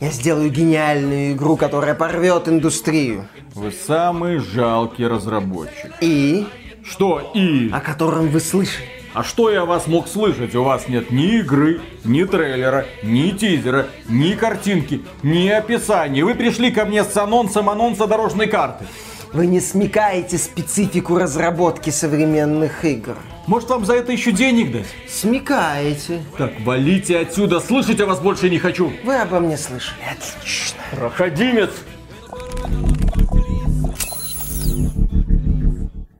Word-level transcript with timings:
Я 0.00 0.10
сделаю 0.10 0.48
гениальную 0.48 1.32
игру, 1.32 1.56
которая 1.56 1.92
порвет 1.92 2.48
индустрию. 2.48 3.26
Вы 3.54 3.72
самый 3.72 4.38
жалкий 4.38 5.04
разработчик. 5.04 5.92
И? 6.00 6.46
Что 6.84 7.32
и? 7.34 7.68
О 7.72 7.80
котором 7.80 8.28
вы 8.28 8.38
слышали. 8.38 8.86
А 9.12 9.24
что 9.24 9.50
я 9.50 9.64
вас 9.64 9.88
мог 9.88 10.06
слышать? 10.06 10.54
У 10.54 10.62
вас 10.62 10.86
нет 10.86 11.10
ни 11.10 11.38
игры, 11.40 11.80
ни 12.04 12.22
трейлера, 12.22 12.86
ни 13.02 13.30
тизера, 13.30 13.88
ни 14.08 14.34
картинки, 14.34 15.02
ни 15.24 15.48
описания. 15.48 16.24
Вы 16.24 16.36
пришли 16.36 16.70
ко 16.70 16.84
мне 16.84 17.02
с 17.02 17.16
анонсом 17.16 17.68
анонса 17.68 18.06
дорожной 18.06 18.46
карты. 18.46 18.86
Вы 19.32 19.46
не 19.46 19.60
смекаете 19.60 20.38
специфику 20.38 21.18
разработки 21.18 21.90
современных 21.90 22.84
игр. 22.84 23.16
Может 23.46 23.68
вам 23.70 23.84
за 23.84 23.94
это 23.94 24.12
еще 24.12 24.32
денег 24.32 24.72
дать? 24.72 24.86
Смекаете. 25.08 26.22
Так, 26.36 26.52
валите 26.60 27.18
отсюда, 27.18 27.60
слышать 27.60 27.98
я 27.98 28.06
вас 28.06 28.20
больше 28.20 28.48
не 28.48 28.58
хочу. 28.58 28.92
Вы 29.04 29.16
обо 29.16 29.40
мне 29.40 29.56
слышали, 29.56 30.00
отлично. 30.10 30.80
Проходимец! 30.92 31.70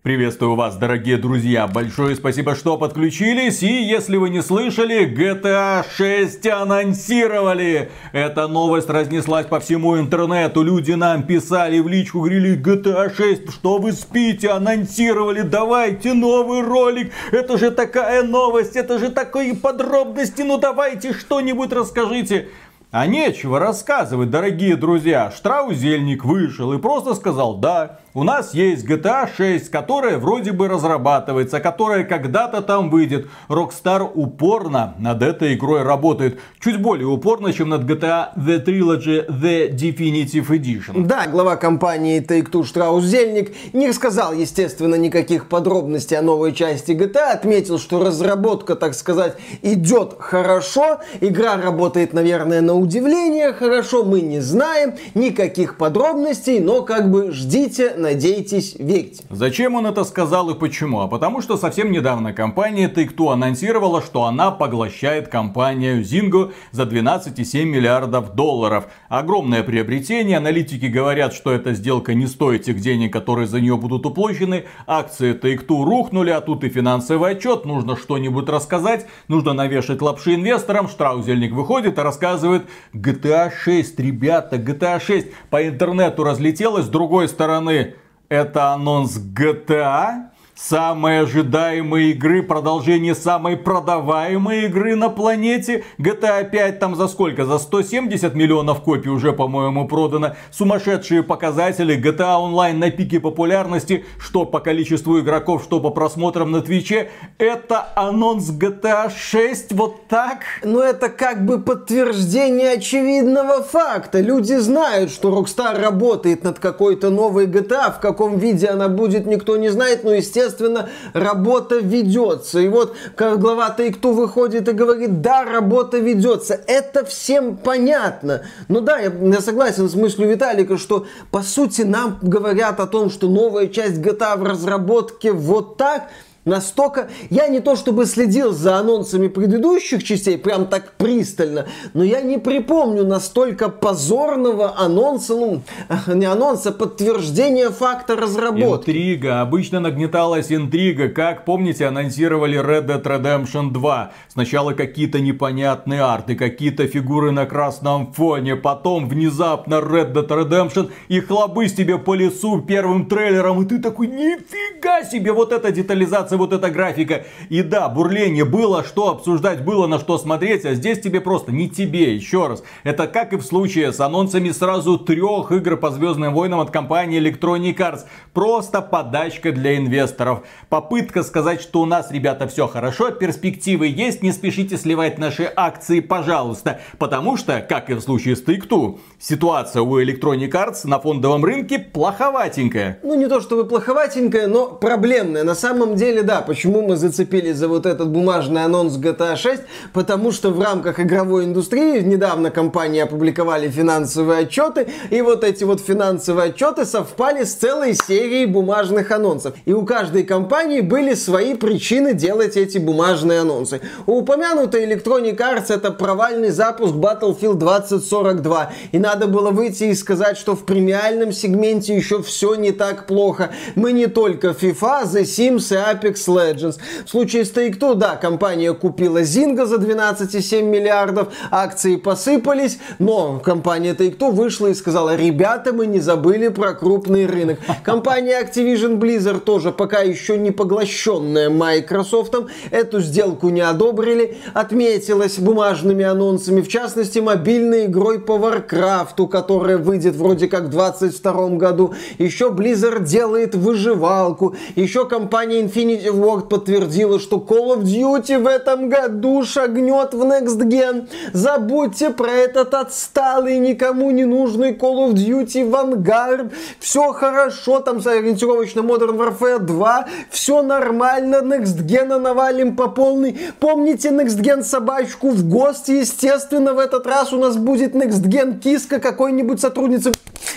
Приветствую 0.08 0.54
вас, 0.54 0.74
дорогие 0.78 1.18
друзья. 1.18 1.66
Большое 1.66 2.16
спасибо, 2.16 2.54
что 2.54 2.78
подключились. 2.78 3.62
И 3.62 3.82
если 3.82 4.16
вы 4.16 4.30
не 4.30 4.40
слышали, 4.40 5.06
GTA 5.06 5.84
6 5.98 6.46
анонсировали. 6.46 7.90
Эта 8.12 8.48
новость 8.48 8.88
разнеслась 8.88 9.44
по 9.44 9.60
всему 9.60 9.98
интернету. 9.98 10.62
Люди 10.62 10.92
нам 10.92 11.24
писали 11.24 11.78
в 11.80 11.88
личку, 11.88 12.20
говорили, 12.20 12.58
GTA 12.58 13.14
6, 13.14 13.52
что 13.52 13.76
вы 13.76 13.92
спите, 13.92 14.48
анонсировали, 14.48 15.42
давайте 15.42 16.14
новый 16.14 16.62
ролик. 16.62 17.12
Это 17.30 17.58
же 17.58 17.70
такая 17.70 18.22
новость, 18.22 18.76
это 18.76 18.98
же 18.98 19.10
такие 19.10 19.54
подробности, 19.54 20.40
ну 20.40 20.56
давайте 20.56 21.12
что-нибудь 21.12 21.70
расскажите. 21.70 22.48
А 22.90 23.06
нечего 23.06 23.58
рассказывать, 23.58 24.30
дорогие 24.30 24.74
друзья. 24.74 25.30
Штраузельник 25.30 26.24
вышел 26.24 26.72
и 26.72 26.78
просто 26.78 27.14
сказал, 27.14 27.58
да, 27.58 27.98
у 28.18 28.24
нас 28.24 28.52
есть 28.52 28.84
GTA 28.84 29.28
6, 29.36 29.70
которая 29.70 30.18
вроде 30.18 30.50
бы 30.50 30.66
разрабатывается, 30.66 31.60
которая 31.60 32.02
когда-то 32.02 32.62
там 32.62 32.90
выйдет. 32.90 33.28
Rockstar 33.48 34.10
упорно 34.12 34.94
над 34.98 35.22
этой 35.22 35.54
игрой 35.54 35.82
работает. 35.84 36.40
Чуть 36.58 36.82
более 36.82 37.06
упорно, 37.06 37.52
чем 37.52 37.68
над 37.68 37.82
GTA 37.82 38.30
The 38.36 38.64
Trilogy 38.64 39.28
The 39.28 39.70
Definitive 39.70 40.48
Edition. 40.48 41.06
Да, 41.06 41.28
глава 41.28 41.54
компании 41.54 42.20
Take-Two 42.20 42.64
Штраус 42.64 43.04
Зельник 43.04 43.54
не 43.72 43.88
рассказал, 43.88 44.32
естественно, 44.32 44.96
никаких 44.96 45.48
подробностей 45.48 46.18
о 46.18 46.22
новой 46.22 46.52
части 46.52 46.90
GTA. 46.90 47.34
Отметил, 47.34 47.78
что 47.78 48.04
разработка, 48.04 48.74
так 48.74 48.94
сказать, 48.94 49.36
идет 49.62 50.16
хорошо. 50.18 50.98
Игра 51.20 51.56
работает, 51.56 52.12
наверное, 52.14 52.62
на 52.62 52.74
удивление 52.74 53.52
хорошо. 53.52 54.02
Мы 54.02 54.22
не 54.22 54.40
знаем 54.40 54.94
никаких 55.14 55.76
подробностей, 55.76 56.58
но 56.58 56.82
как 56.82 57.12
бы 57.12 57.30
ждите, 57.30 57.94
надейтесь, 58.08 58.74
верьте. 58.78 59.22
Зачем 59.30 59.74
он 59.74 59.86
это 59.86 60.04
сказал 60.04 60.48
и 60.50 60.54
почему? 60.58 61.00
А 61.00 61.08
потому 61.08 61.42
что 61.42 61.56
совсем 61.56 61.92
недавно 61.92 62.32
компания 62.32 62.88
Take-Two 62.88 63.32
анонсировала, 63.32 64.00
что 64.00 64.24
она 64.24 64.50
поглощает 64.50 65.28
компанию 65.28 66.02
Zynga 66.02 66.52
за 66.70 66.84
12,7 66.84 67.64
миллиардов 67.64 68.34
долларов. 68.34 68.86
Огромное 69.10 69.62
приобретение. 69.62 70.38
Аналитики 70.38 70.86
говорят, 70.86 71.34
что 71.34 71.52
эта 71.52 71.74
сделка 71.74 72.14
не 72.14 72.26
стоит 72.26 72.64
тех 72.64 72.80
денег, 72.80 73.12
которые 73.12 73.46
за 73.46 73.60
нее 73.60 73.76
будут 73.76 74.06
уплочены. 74.06 74.64
Акции 74.86 75.34
Take-Two 75.34 75.84
рухнули, 75.84 76.30
а 76.30 76.40
тут 76.40 76.64
и 76.64 76.70
финансовый 76.70 77.32
отчет. 77.32 77.66
Нужно 77.66 77.96
что-нибудь 77.96 78.48
рассказать. 78.48 79.06
Нужно 79.28 79.52
навешать 79.52 80.00
лапши 80.00 80.34
инвесторам. 80.34 80.88
Штраузельник 80.88 81.52
выходит 81.52 81.98
и 81.98 82.00
рассказывает 82.00 82.62
GTA 82.94 83.52
6, 83.52 84.00
ребята, 84.00 84.56
GTA 84.56 84.98
6 84.98 85.26
по 85.50 85.68
интернету 85.68 86.24
разлетелась. 86.24 86.86
С 86.86 86.88
другой 86.88 87.28
стороны, 87.28 87.97
это 88.28 88.72
анонс 88.72 89.18
GTA 89.18 90.30
самой 90.58 91.20
ожидаемой 91.20 92.10
игры, 92.10 92.42
продолжение 92.42 93.14
самой 93.14 93.56
продаваемой 93.56 94.64
игры 94.64 94.96
на 94.96 95.08
планете. 95.08 95.84
GTA 95.98 96.50
5 96.50 96.78
там 96.80 96.96
за 96.96 97.06
сколько? 97.06 97.44
За 97.44 97.58
170 97.58 98.34
миллионов 98.34 98.82
копий 98.82 99.08
уже, 99.08 99.32
по-моему, 99.32 99.86
продано. 99.86 100.34
Сумасшедшие 100.50 101.22
показатели. 101.22 101.96
GTA 101.96 102.40
Online 102.40 102.74
на 102.74 102.90
пике 102.90 103.20
популярности, 103.20 104.04
что 104.18 104.44
по 104.44 104.58
количеству 104.58 105.20
игроков, 105.20 105.62
что 105.62 105.80
по 105.80 105.90
просмотрам 105.90 106.50
на 106.50 106.60
Твиче. 106.60 107.10
Это 107.38 107.88
анонс 107.94 108.50
GTA 108.50 109.12
6 109.16 109.72
вот 109.72 110.08
так? 110.08 110.38
Ну 110.64 110.80
это 110.80 111.08
как 111.08 111.46
бы 111.46 111.60
подтверждение 111.60 112.72
очевидного 112.72 113.62
факта. 113.62 114.20
Люди 114.20 114.54
знают, 114.54 115.12
что 115.12 115.30
Rockstar 115.30 115.80
работает 115.80 116.42
над 116.42 116.58
какой-то 116.58 117.10
новой 117.10 117.46
GTA. 117.46 117.92
В 117.92 118.00
каком 118.00 118.38
виде 118.38 118.66
она 118.66 118.88
будет, 118.88 119.26
никто 119.26 119.56
не 119.56 119.68
знает. 119.68 120.02
Но, 120.02 120.12
естественно, 120.12 120.47
естественно, 120.48 120.88
работа 121.12 121.78
ведется. 121.78 122.60
И 122.60 122.68
вот 122.68 122.96
глава 123.16 123.74
Take-Two 123.76 124.12
выходит 124.12 124.68
и 124.68 124.72
говорит, 124.72 125.20
да, 125.20 125.44
работа 125.44 125.98
ведется. 125.98 126.60
Это 126.66 127.04
всем 127.04 127.56
понятно. 127.56 128.42
Ну 128.68 128.80
да, 128.80 128.98
я, 128.98 129.12
я 129.12 129.40
согласен 129.40 129.88
с 129.88 129.94
мыслью 129.94 130.28
Виталика, 130.28 130.78
что 130.78 131.06
по 131.30 131.42
сути 131.42 131.82
нам 131.82 132.18
говорят 132.22 132.80
о 132.80 132.86
том, 132.86 133.10
что 133.10 133.28
новая 133.28 133.68
часть 133.68 133.98
GTA 133.98 134.36
в 134.36 134.42
разработке 134.42 135.32
вот 135.32 135.76
так– 135.76 136.08
Настолько... 136.48 137.08
Я 137.28 137.48
не 137.48 137.60
то 137.60 137.76
чтобы 137.76 138.06
следил 138.06 138.52
за 138.52 138.78
анонсами 138.78 139.28
предыдущих 139.28 140.02
частей 140.02 140.38
прям 140.38 140.66
так 140.66 140.92
пристально, 140.92 141.66
но 141.92 142.02
я 142.02 142.22
не 142.22 142.38
припомню 142.38 143.04
настолько 143.04 143.68
позорного 143.68 144.74
анонса, 144.78 145.34
ну, 145.34 145.62
не 146.06 146.24
анонса, 146.24 146.72
подтверждения 146.72 147.68
факта 147.68 148.16
разработки. 148.16 148.90
Интрига. 148.90 149.42
Обычно 149.42 149.80
нагнеталась 149.80 150.50
интрига. 150.50 151.08
Как, 151.08 151.44
помните, 151.44 151.86
анонсировали 151.86 152.58
Red 152.58 152.86
Dead 152.86 153.02
Redemption 153.02 153.70
2. 153.70 154.12
Сначала 154.28 154.72
какие-то 154.72 155.20
непонятные 155.20 156.00
арты, 156.00 156.34
какие-то 156.34 156.86
фигуры 156.86 157.30
на 157.30 157.44
красном 157.44 158.12
фоне. 158.14 158.56
Потом 158.56 159.06
внезапно 159.06 159.74
Red 159.74 160.14
Dead 160.14 160.28
Redemption 160.28 160.90
и 161.08 161.20
хлобысь 161.20 161.74
тебе 161.74 161.98
по 161.98 162.14
лесу 162.14 162.62
первым 162.62 163.06
трейлером. 163.06 163.62
И 163.62 163.66
ты 163.66 163.78
такой, 163.78 164.06
нифига 164.06 165.04
себе, 165.04 165.32
вот 165.32 165.52
эта 165.52 165.70
детализация 165.70 166.37
вот 166.38 166.52
эта 166.52 166.70
графика. 166.70 167.24
И 167.48 167.62
да, 167.62 167.88
бурление 167.88 168.44
было, 168.44 168.84
что 168.84 169.10
обсуждать, 169.10 169.64
было 169.64 169.86
на 169.86 169.98
что 169.98 170.18
смотреть, 170.18 170.64
а 170.64 170.74
здесь 170.74 171.00
тебе 171.00 171.20
просто 171.20 171.52
не 171.52 171.68
тебе, 171.68 172.14
еще 172.14 172.46
раз. 172.46 172.62
Это 172.84 173.06
как 173.06 173.32
и 173.32 173.36
в 173.36 173.42
случае 173.42 173.92
с 173.92 174.00
анонсами 174.00 174.50
сразу 174.50 174.98
трех 174.98 175.52
игр 175.52 175.76
по 175.76 175.90
Звездным 175.90 176.34
войнам 176.34 176.60
от 176.60 176.70
компании 176.70 177.20
Electronic 177.20 177.76
Arts. 177.76 178.00
Просто 178.32 178.80
подачка 178.80 179.52
для 179.52 179.76
инвесторов. 179.76 180.42
Попытка 180.68 181.22
сказать, 181.22 181.60
что 181.60 181.80
у 181.80 181.86
нас, 181.86 182.10
ребята, 182.10 182.46
все 182.48 182.66
хорошо, 182.66 183.10
перспективы 183.10 183.86
есть, 183.86 184.22
не 184.22 184.32
спешите 184.32 184.76
сливать 184.76 185.18
наши 185.18 185.50
акции, 185.54 186.00
пожалуйста. 186.00 186.80
Потому 186.98 187.36
что, 187.36 187.60
как 187.60 187.90
и 187.90 187.94
в 187.94 188.00
случае 188.00 188.36
с 188.36 188.44
take 188.44 188.98
ситуация 189.18 189.82
у 189.82 190.00
Electronic 190.00 190.50
Arts 190.50 190.80
на 190.84 190.98
фондовом 191.00 191.44
рынке 191.44 191.78
плоховатенькая. 191.78 193.00
Ну, 193.02 193.14
не 193.14 193.26
то 193.26 193.40
чтобы 193.40 193.64
плоховатенькая, 193.64 194.46
но 194.46 194.66
проблемная. 194.68 195.44
На 195.44 195.54
самом 195.54 195.96
деле, 195.96 196.17
да, 196.22 196.40
почему 196.40 196.82
мы 196.82 196.96
зацепились 196.96 197.56
за 197.56 197.68
вот 197.68 197.86
этот 197.86 198.08
бумажный 198.08 198.64
анонс 198.64 198.96
GTA 198.96 199.36
6? 199.36 199.62
Потому 199.92 200.32
что 200.32 200.50
в 200.50 200.60
рамках 200.60 201.00
игровой 201.00 201.44
индустрии 201.44 202.00
недавно 202.00 202.50
компании 202.50 203.00
опубликовали 203.00 203.68
финансовые 203.68 204.40
отчеты, 204.40 204.88
и 205.10 205.20
вот 205.22 205.44
эти 205.44 205.64
вот 205.64 205.80
финансовые 205.80 206.50
отчеты 206.50 206.84
совпали 206.84 207.44
с 207.44 207.54
целой 207.54 207.94
серией 207.94 208.46
бумажных 208.46 209.10
анонсов. 209.10 209.54
И 209.64 209.72
у 209.72 209.84
каждой 209.84 210.24
компании 210.24 210.80
были 210.80 211.14
свои 211.14 211.54
причины 211.54 212.14
делать 212.14 212.56
эти 212.56 212.78
бумажные 212.78 213.40
анонсы. 213.40 213.80
У 214.06 214.18
упомянутой 214.18 214.84
Electronic 214.86 215.36
Arts 215.36 215.72
это 215.72 215.90
провальный 215.90 216.50
запуск 216.50 216.94
Battlefield 216.94 217.54
2042. 217.54 218.72
И 218.92 218.98
надо 218.98 219.26
было 219.26 219.50
выйти 219.50 219.84
и 219.84 219.94
сказать, 219.94 220.36
что 220.38 220.54
в 220.54 220.64
премиальном 220.64 221.32
сегменте 221.32 221.96
еще 221.96 222.22
все 222.22 222.54
не 222.54 222.72
так 222.72 223.06
плохо. 223.06 223.50
Мы 223.74 223.92
не 223.92 224.06
только 224.06 224.48
FIFA, 224.48 225.04
The 225.04 225.22
Sims 225.22 225.72
и 225.72 225.76
Apex 225.76 226.07
Apex 226.08 226.26
Legends. 226.26 226.78
В 227.04 227.10
случае 227.10 227.44
с 227.44 227.52
Take-Two, 227.52 227.94
да, 227.94 228.16
компания 228.16 228.72
купила 228.72 229.22
Zynga 229.22 229.66
за 229.66 229.76
12,7 229.76 230.62
миллиардов, 230.62 231.28
акции 231.50 231.96
посыпались, 231.96 232.78
но 232.98 233.40
компания 233.40 233.94
Take-Two 233.94 234.30
вышла 234.30 234.68
и 234.68 234.74
сказала, 234.74 235.16
ребята, 235.16 235.72
мы 235.72 235.86
не 235.86 236.00
забыли 236.00 236.48
про 236.48 236.74
крупный 236.74 237.26
рынок. 237.26 237.58
Компания 237.84 238.40
Activision 238.42 238.98
Blizzard 238.98 239.40
тоже 239.40 239.72
пока 239.72 240.00
еще 240.00 240.38
не 240.38 240.50
поглощенная 240.50 241.50
Microsoft, 241.50 242.28
эту 242.70 243.00
сделку 243.00 243.48
не 243.48 243.60
одобрили, 243.60 244.36
отметилась 244.54 245.38
бумажными 245.38 246.04
анонсами, 246.04 246.60
в 246.60 246.68
частности, 246.68 247.20
мобильной 247.20 247.86
игрой 247.86 248.20
по 248.20 248.32
Warcraft, 248.32 249.28
которая 249.28 249.78
выйдет 249.78 250.14
вроде 250.16 250.48
как 250.48 250.64
в 250.64 250.68
2022 250.68 251.48
году. 251.56 251.94
Еще 252.18 252.50
Blizzard 252.50 253.04
делает 253.04 253.54
выживалку, 253.54 254.54
еще 254.76 255.06
компания 255.06 255.62
Infinity 255.62 255.97
Infinity 255.98 256.10
Ward 256.10 256.48
подтвердила, 256.48 257.18
что 257.18 257.36
Call 257.36 257.76
of 257.76 257.82
Duty 257.82 258.38
в 258.38 258.46
этом 258.46 258.88
году 258.88 259.44
шагнет 259.44 260.14
в 260.14 260.22
Next 260.22 260.58
Gen. 260.58 261.08
Забудьте 261.32 262.10
про 262.10 262.30
этот 262.30 262.74
отсталый, 262.74 263.58
никому 263.58 264.10
не 264.10 264.24
нужный 264.24 264.72
Call 264.72 265.10
of 265.10 265.14
Duty 265.14 265.68
Vanguard. 265.68 266.52
Все 266.78 267.12
хорошо, 267.12 267.80
там 267.80 267.98
ориентировочно 267.98 268.80
Modern 268.80 269.16
Warfare 269.16 269.58
2. 269.58 270.06
Все 270.30 270.62
нормально, 270.62 271.36
Next 271.42 271.84
Gen 271.86 272.18
навалим 272.18 272.76
по 272.76 272.88
полной. 272.88 273.38
Помните 273.60 274.08
Next 274.10 274.40
Gen 274.40 274.62
собачку 274.62 275.30
в 275.30 275.48
ГОСТ? 275.48 275.88
Естественно, 275.88 276.74
в 276.74 276.78
этот 276.78 277.06
раз 277.06 277.32
у 277.32 277.38
нас 277.38 277.56
будет 277.56 277.94
Next 277.94 278.22
Gen 278.22 278.58
киска 278.58 279.00
какой-нибудь 279.00 279.60
сотрудницы. 279.60 280.12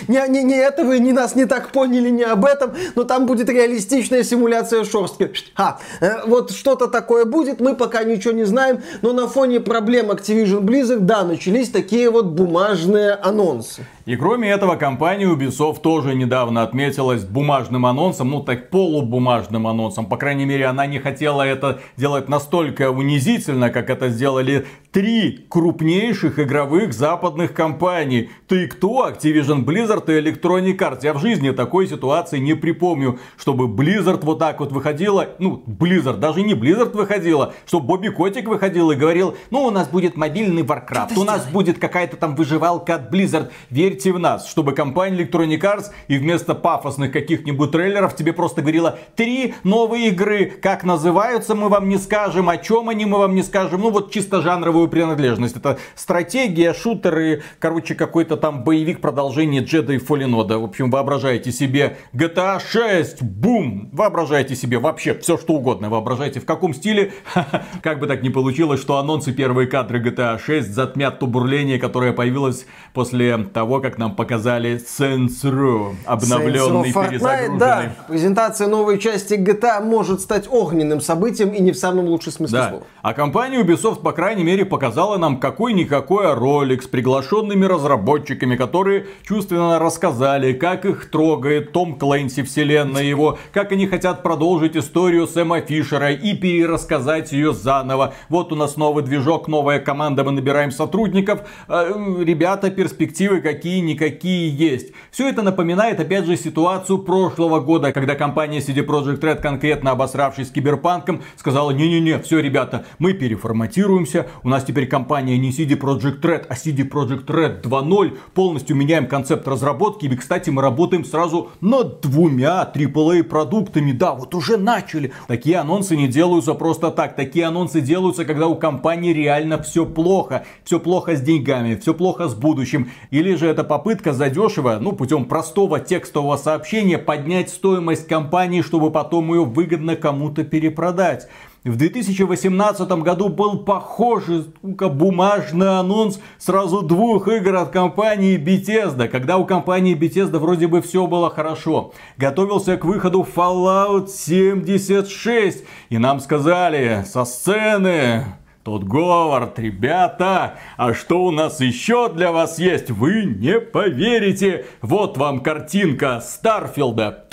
Не, 0.08 0.26
не, 0.28 0.42
не 0.42 0.56
это 0.56 0.84
вы 0.84 0.98
не 0.98 1.12
нас 1.12 1.34
не 1.34 1.44
так 1.44 1.70
поняли, 1.70 2.10
не 2.10 2.24
об 2.24 2.44
этом, 2.44 2.72
но 2.94 3.04
там 3.04 3.26
будет 3.26 3.48
реалистичная 3.48 4.24
симуляция 4.24 4.84
шорстки. 4.84 5.31
А, 5.56 5.78
э, 6.00 6.26
вот 6.26 6.50
что-то 6.50 6.88
такое 6.88 7.24
будет, 7.24 7.60
мы 7.60 7.76
пока 7.76 8.04
ничего 8.04 8.32
не 8.32 8.44
знаем, 8.44 8.82
но 9.02 9.12
на 9.12 9.28
фоне 9.28 9.60
проблем 9.60 10.10
Activision 10.10 10.60
Blizzard, 10.60 11.00
да, 11.00 11.24
начались 11.24 11.70
такие 11.70 12.10
вот 12.10 12.26
бумажные 12.26 13.12
анонсы. 13.12 13.86
И 14.04 14.16
кроме 14.16 14.50
этого, 14.50 14.74
компания 14.74 15.26
Ubisoft 15.26 15.80
тоже 15.80 16.14
недавно 16.14 16.64
отметилась 16.64 17.24
бумажным 17.24 17.86
анонсом, 17.86 18.30
ну 18.30 18.40
так 18.42 18.68
полубумажным 18.68 19.68
анонсом. 19.68 20.06
По 20.06 20.16
крайней 20.16 20.44
мере, 20.44 20.66
она 20.66 20.86
не 20.86 20.98
хотела 20.98 21.42
это 21.42 21.80
делать 21.96 22.28
настолько 22.28 22.90
унизительно, 22.90 23.70
как 23.70 23.90
это 23.90 24.08
сделали 24.08 24.66
три 24.90 25.46
крупнейших 25.48 26.40
игровых 26.40 26.92
западных 26.92 27.54
компаний. 27.54 28.30
Ты 28.48 28.66
кто? 28.66 29.08
Activision 29.08 29.64
Blizzard 29.64 30.04
и 30.08 30.20
Electronic 30.20 30.76
Arts. 30.78 31.00
Я 31.02 31.14
в 31.14 31.20
жизни 31.20 31.50
такой 31.52 31.86
ситуации 31.86 32.38
не 32.38 32.54
припомню, 32.54 33.20
чтобы 33.36 33.66
Blizzard 33.66 34.24
вот 34.24 34.40
так 34.40 34.58
вот 34.58 34.72
выходила, 34.72 35.28
ну, 35.38 35.62
Blizzard, 35.64 36.16
даже 36.16 36.42
не 36.42 36.54
Blizzard 36.54 36.96
выходила, 36.96 37.54
чтобы 37.66 37.86
Бобби 37.86 38.08
Котик 38.08 38.48
выходил 38.48 38.90
и 38.90 38.96
говорил, 38.96 39.36
ну, 39.50 39.62
у 39.62 39.70
нас 39.70 39.86
будет 39.88 40.16
мобильный 40.16 40.62
Warcraft, 40.62 41.16
у 41.16 41.24
нас 41.24 41.46
будет 41.46 41.78
какая-то 41.78 42.16
там 42.16 42.34
выживалка 42.34 42.96
от 42.96 43.14
Blizzard. 43.14 43.50
Верьте 43.92 44.10
в 44.10 44.18
нас, 44.18 44.48
чтобы 44.48 44.72
компания 44.72 45.22
Electronic 45.22 45.60
Arts 45.60 45.84
и 46.08 46.16
вместо 46.16 46.54
пафосных 46.54 47.12
каких-нибудь 47.12 47.72
трейлеров 47.72 48.16
тебе 48.16 48.32
просто 48.32 48.62
говорила, 48.62 48.98
три 49.16 49.54
новые 49.64 50.08
игры, 50.08 50.46
как 50.46 50.82
называются, 50.82 51.54
мы 51.54 51.68
вам 51.68 51.90
не 51.90 51.98
скажем, 51.98 52.48
о 52.48 52.56
чем 52.56 52.88
они, 52.88 53.04
мы 53.04 53.18
вам 53.18 53.34
не 53.34 53.42
скажем, 53.42 53.82
ну, 53.82 53.90
вот 53.90 54.10
чисто 54.10 54.40
жанровую 54.40 54.88
принадлежность. 54.88 55.56
Это 55.56 55.78
стратегия, 55.94 56.72
шутеры, 56.72 57.42
короче, 57.58 57.94
какой-то 57.94 58.38
там 58.38 58.64
боевик 58.64 59.02
продолжение 59.02 59.62
Jedi 59.62 60.02
Fallen 60.02 60.30
Order. 60.30 60.56
В 60.56 60.64
общем, 60.64 60.90
воображайте 60.90 61.52
себе 61.52 61.98
GTA 62.14 62.62
6, 62.66 63.20
бум! 63.20 63.90
Воображайте 63.92 64.56
себе 64.56 64.78
вообще 64.78 65.12
все, 65.18 65.36
что 65.36 65.52
угодно. 65.52 65.90
Воображайте 65.90 66.40
в 66.40 66.46
каком 66.46 66.72
стиле. 66.72 67.12
Как 67.82 68.00
бы 68.00 68.06
так 68.06 68.22
ни 68.22 68.30
получилось, 68.30 68.80
что 68.80 68.96
анонсы 68.96 69.34
первые 69.34 69.68
кадры 69.68 70.02
GTA 70.02 70.40
6 70.42 70.68
затмят 70.68 71.18
то 71.18 71.26
бурление, 71.26 71.78
которое 71.78 72.14
появилось 72.14 72.64
после 72.94 73.36
того, 73.52 73.81
как 73.82 73.98
нам 73.98 74.14
показали 74.14 74.76
Saints 74.76 75.42
Row, 75.42 75.94
обновленный, 76.06 76.90
Saints 76.90 76.94
Row 76.94 77.08
перезагруженный. 77.08 77.58
Да, 77.58 77.92
презентация 78.08 78.68
новой 78.68 78.98
части 78.98 79.34
GTA 79.34 79.84
может 79.84 80.20
стать 80.20 80.46
огненным 80.50 81.00
событием 81.00 81.50
и 81.50 81.60
не 81.60 81.72
в 81.72 81.76
самом 81.76 82.06
лучшем 82.06 82.32
смысле 82.32 82.58
да. 82.58 82.68
слова. 82.70 82.84
А 83.02 83.12
компания 83.14 83.60
Ubisoft, 83.62 84.02
по 84.02 84.12
крайней 84.12 84.44
мере, 84.44 84.64
показала 84.64 85.18
нам 85.18 85.40
какой-никакой 85.40 86.32
ролик 86.34 86.82
с 86.82 86.86
приглашенными 86.86 87.64
разработчиками, 87.64 88.56
которые 88.56 89.06
чувственно 89.26 89.78
рассказали, 89.78 90.52
как 90.52 90.84
их 90.84 91.10
трогает 91.10 91.72
Том 91.72 91.98
Клэнси 91.98 92.42
вселенная 92.44 93.02
его, 93.02 93.38
как 93.52 93.72
они 93.72 93.86
хотят 93.86 94.22
продолжить 94.22 94.76
историю 94.76 95.26
Сэма 95.26 95.60
Фишера 95.60 96.12
и 96.12 96.34
перерассказать 96.34 97.32
ее 97.32 97.52
заново. 97.52 98.14
Вот 98.28 98.52
у 98.52 98.56
нас 98.56 98.76
новый 98.76 99.02
движок, 99.02 99.48
новая 99.48 99.80
команда, 99.80 100.22
мы 100.22 100.30
набираем 100.30 100.70
сотрудников. 100.70 101.40
Э, 101.68 101.92
ребята, 102.20 102.70
перспективы 102.70 103.40
какие-никакие 103.72 104.50
есть. 104.50 104.92
Все 105.10 105.28
это 105.28 105.42
напоминает, 105.42 105.98
опять 105.98 106.26
же, 106.26 106.36
ситуацию 106.36 106.98
прошлого 106.98 107.60
года, 107.60 107.92
когда 107.92 108.14
компания 108.14 108.58
CD 108.58 108.84
Projekt 108.84 109.20
Red, 109.20 109.40
конкретно 109.40 109.92
обосравшись 109.92 110.50
киберпанком, 110.50 111.22
сказала, 111.36 111.70
не-не-не, 111.70 112.18
все, 112.18 112.40
ребята, 112.40 112.84
мы 112.98 113.14
переформатируемся, 113.14 114.26
у 114.42 114.48
нас 114.48 114.64
теперь 114.64 114.86
компания 114.86 115.38
не 115.38 115.50
CD 115.50 115.78
Project 115.78 116.20
Red, 116.20 116.46
а 116.48 116.54
CD 116.54 116.88
Project 116.88 117.26
Red 117.26 117.62
2.0. 117.62 118.18
Полностью 118.34 118.76
меняем 118.76 119.06
концепт 119.06 119.48
разработки. 119.48 120.06
И, 120.06 120.16
кстати, 120.16 120.50
мы 120.50 120.60
работаем 120.62 121.04
сразу 121.04 121.50
над 121.60 122.00
двумя 122.00 122.70
AAA 122.74 123.22
продуктами. 123.22 123.92
Да, 123.92 124.14
вот 124.14 124.34
уже 124.34 124.56
начали. 124.56 125.12
Такие 125.28 125.56
анонсы 125.56 125.96
не 125.96 126.08
делаются 126.08 126.54
просто 126.54 126.90
так. 126.90 127.16
Такие 127.16 127.46
анонсы 127.46 127.80
делаются, 127.80 128.24
когда 128.24 128.48
у 128.48 128.56
компании 128.56 129.12
реально 129.12 129.62
все 129.62 129.86
плохо. 129.86 130.44
Все 130.64 130.78
плохо 130.78 131.16
с 131.16 131.20
деньгами, 131.20 131.76
все 131.76 131.94
плохо 131.94 132.28
с 132.28 132.34
будущим. 132.34 132.90
Или 133.10 133.34
же 133.34 133.46
это 133.46 133.61
попытка 133.64 134.12
задешево, 134.12 134.78
ну, 134.80 134.92
путем 134.92 135.24
простого 135.24 135.80
текстового 135.80 136.36
сообщения 136.36 136.98
поднять 136.98 137.50
стоимость 137.50 138.06
компании, 138.06 138.62
чтобы 138.62 138.90
потом 138.90 139.32
ее 139.32 139.44
выгодно 139.44 139.96
кому-то 139.96 140.44
перепродать. 140.44 141.28
В 141.64 141.76
2018 141.76 142.88
году 143.02 143.28
был 143.28 143.60
похожий 143.60 144.46
бумажный 144.62 145.78
анонс 145.78 146.18
сразу 146.38 146.82
двух 146.82 147.28
игр 147.28 147.54
от 147.54 147.70
компании 147.70 148.36
Bethesda, 148.36 149.06
когда 149.06 149.38
у 149.38 149.46
компании 149.46 149.96
Bethesda 149.96 150.40
вроде 150.40 150.66
бы 150.66 150.82
все 150.82 151.06
было 151.06 151.30
хорошо. 151.30 151.92
Готовился 152.16 152.76
к 152.76 152.84
выходу 152.84 153.24
Fallout 153.36 154.08
76, 154.08 155.64
и 155.88 155.98
нам 155.98 156.18
сказали 156.18 157.04
со 157.06 157.24
сцены, 157.24 158.24
Тот 158.64 158.84
Говард, 158.84 159.58
ребята, 159.58 160.58
а 160.76 160.94
что 160.94 161.24
у 161.24 161.32
нас 161.32 161.58
еще 161.58 162.08
для 162.12 162.30
вас 162.30 162.60
есть? 162.60 162.92
Вы 162.92 163.24
не 163.24 163.58
поверите. 163.58 164.66
Вот 164.80 165.18
вам 165.18 165.40
картинка 165.40 166.20
Старфилда. 166.20 167.24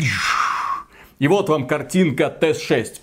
И 1.19 1.27
вот 1.27 1.49
вам 1.49 1.67
картинка 1.67 2.35
ТС-6. 2.41 2.99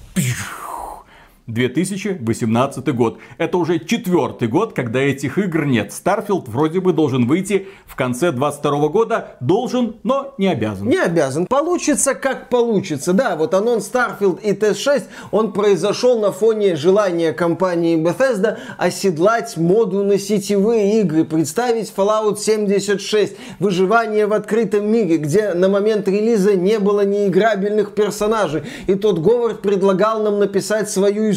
2018 1.46 2.94
год. 2.94 3.18
Это 3.38 3.58
уже 3.58 3.78
четвертый 3.78 4.48
год, 4.48 4.72
когда 4.72 5.00
этих 5.00 5.38
игр 5.38 5.64
нет. 5.64 5.92
Starfield 5.92 6.50
вроде 6.50 6.80
бы 6.80 6.92
должен 6.92 7.26
выйти 7.26 7.68
в 7.86 7.94
конце 7.94 8.32
22 8.32 8.88
года. 8.88 9.36
Должен, 9.40 9.96
но 10.02 10.34
не 10.38 10.48
обязан. 10.48 10.88
Не 10.88 10.98
обязан. 10.98 11.46
Получится 11.46 12.14
как 12.14 12.48
получится. 12.48 13.12
Да, 13.12 13.36
вот 13.36 13.54
анонс 13.54 13.88
Starfield 13.92 14.40
и 14.42 14.52
TS6, 14.52 15.04
он 15.30 15.52
произошел 15.52 16.18
на 16.18 16.32
фоне 16.32 16.74
желания 16.74 17.32
компании 17.32 17.96
Bethesda 17.96 18.58
оседлать 18.76 19.56
моду 19.56 20.02
на 20.02 20.18
сетевые 20.18 21.00
игры, 21.00 21.24
представить 21.24 21.92
Fallout 21.96 22.38
76, 22.38 23.36
выживание 23.60 24.26
в 24.26 24.32
открытом 24.32 24.90
мире, 24.90 25.18
где 25.18 25.54
на 25.54 25.68
момент 25.68 26.08
релиза 26.08 26.56
не 26.56 26.80
было 26.80 27.04
неиграбельных 27.04 27.94
персонажей. 27.94 28.64
И 28.88 28.96
тот 28.96 29.20
Говард 29.20 29.62
предлагал 29.62 30.22
нам 30.22 30.40
написать 30.40 30.90
свою 30.90 31.30
историю. 31.30 31.35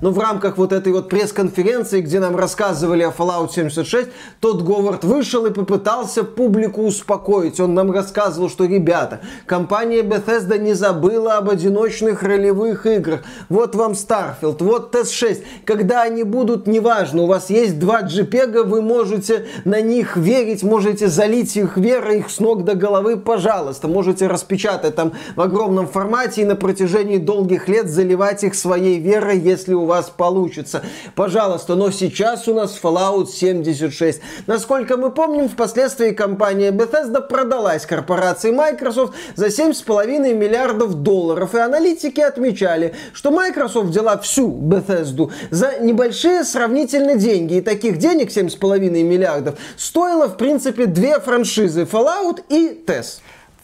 Но 0.00 0.10
в 0.10 0.18
рамках 0.18 0.56
вот 0.56 0.72
этой 0.72 0.92
вот 0.92 1.08
пресс-конференции, 1.08 2.00
где 2.00 2.20
нам 2.20 2.36
рассказывали 2.36 3.02
о 3.02 3.10
Fallout 3.10 3.52
76, 3.52 4.08
тот 4.40 4.62
Говард 4.62 5.04
вышел 5.04 5.46
и 5.46 5.50
попытался 5.52 6.24
публику 6.24 6.82
успокоить. 6.82 7.60
Он 7.60 7.74
нам 7.74 7.92
рассказывал, 7.92 8.48
что, 8.48 8.64
ребята, 8.64 9.20
компания 9.46 10.02
Bethesda 10.02 10.58
не 10.58 10.74
забыла 10.74 11.34
об 11.34 11.50
одиночных 11.50 12.22
ролевых 12.22 12.86
играх. 12.86 13.20
Вот 13.48 13.74
вам 13.74 13.92
Starfield, 13.92 14.56
вот 14.60 14.94
TES-6. 14.94 15.42
Когда 15.64 16.02
они 16.02 16.22
будут, 16.22 16.66
неважно, 16.66 17.22
у 17.22 17.26
вас 17.26 17.50
есть 17.50 17.78
два 17.78 18.02
JPEG, 18.02 18.64
вы 18.64 18.82
можете 18.82 19.46
на 19.64 19.80
них 19.80 20.16
верить, 20.16 20.62
можете 20.62 21.08
залить 21.08 21.56
их 21.56 21.76
верой, 21.76 22.18
их 22.20 22.30
с 22.30 22.40
ног 22.40 22.64
до 22.64 22.74
головы, 22.74 23.16
пожалуйста. 23.16 23.88
Можете 23.88 24.26
распечатать 24.26 24.94
там 24.94 25.12
в 25.36 25.40
огромном 25.40 25.86
формате 25.86 26.42
и 26.42 26.44
на 26.44 26.56
протяжении 26.56 27.18
долгих 27.18 27.68
лет 27.68 27.88
заливать 27.88 28.44
их 28.44 28.54
своей 28.54 28.98
верой 28.98 29.09
вера, 29.10 29.32
если 29.32 29.74
у 29.74 29.84
вас 29.84 30.10
получится. 30.10 30.82
Пожалуйста, 31.14 31.74
но 31.74 31.90
сейчас 31.90 32.48
у 32.48 32.54
нас 32.54 32.78
Fallout 32.80 33.26
76. 33.26 34.20
Насколько 34.46 34.96
мы 34.96 35.10
помним, 35.10 35.48
впоследствии 35.48 36.10
компания 36.10 36.70
Bethesda 36.70 37.20
продалась 37.20 37.86
корпорации 37.86 38.52
Microsoft 38.52 39.14
за 39.34 39.46
7,5 39.46 40.34
миллиардов 40.34 40.94
долларов. 40.94 41.54
И 41.54 41.58
аналитики 41.58 42.20
отмечали, 42.20 42.94
что 43.12 43.30
Microsoft 43.30 43.88
взяла 43.88 44.16
всю 44.18 44.50
Bethesda 44.50 45.30
за 45.50 45.80
небольшие 45.80 46.44
сравнительно 46.44 47.16
деньги. 47.16 47.54
И 47.54 47.60
таких 47.60 47.98
денег 47.98 48.28
7,5 48.28 48.78
миллиардов 49.02 49.58
стоило, 49.76 50.28
в 50.28 50.36
принципе, 50.36 50.86
две 50.86 51.18
франшизы 51.18 51.82
Fallout 51.82 52.42
и 52.48 52.82
TES. 52.86 53.20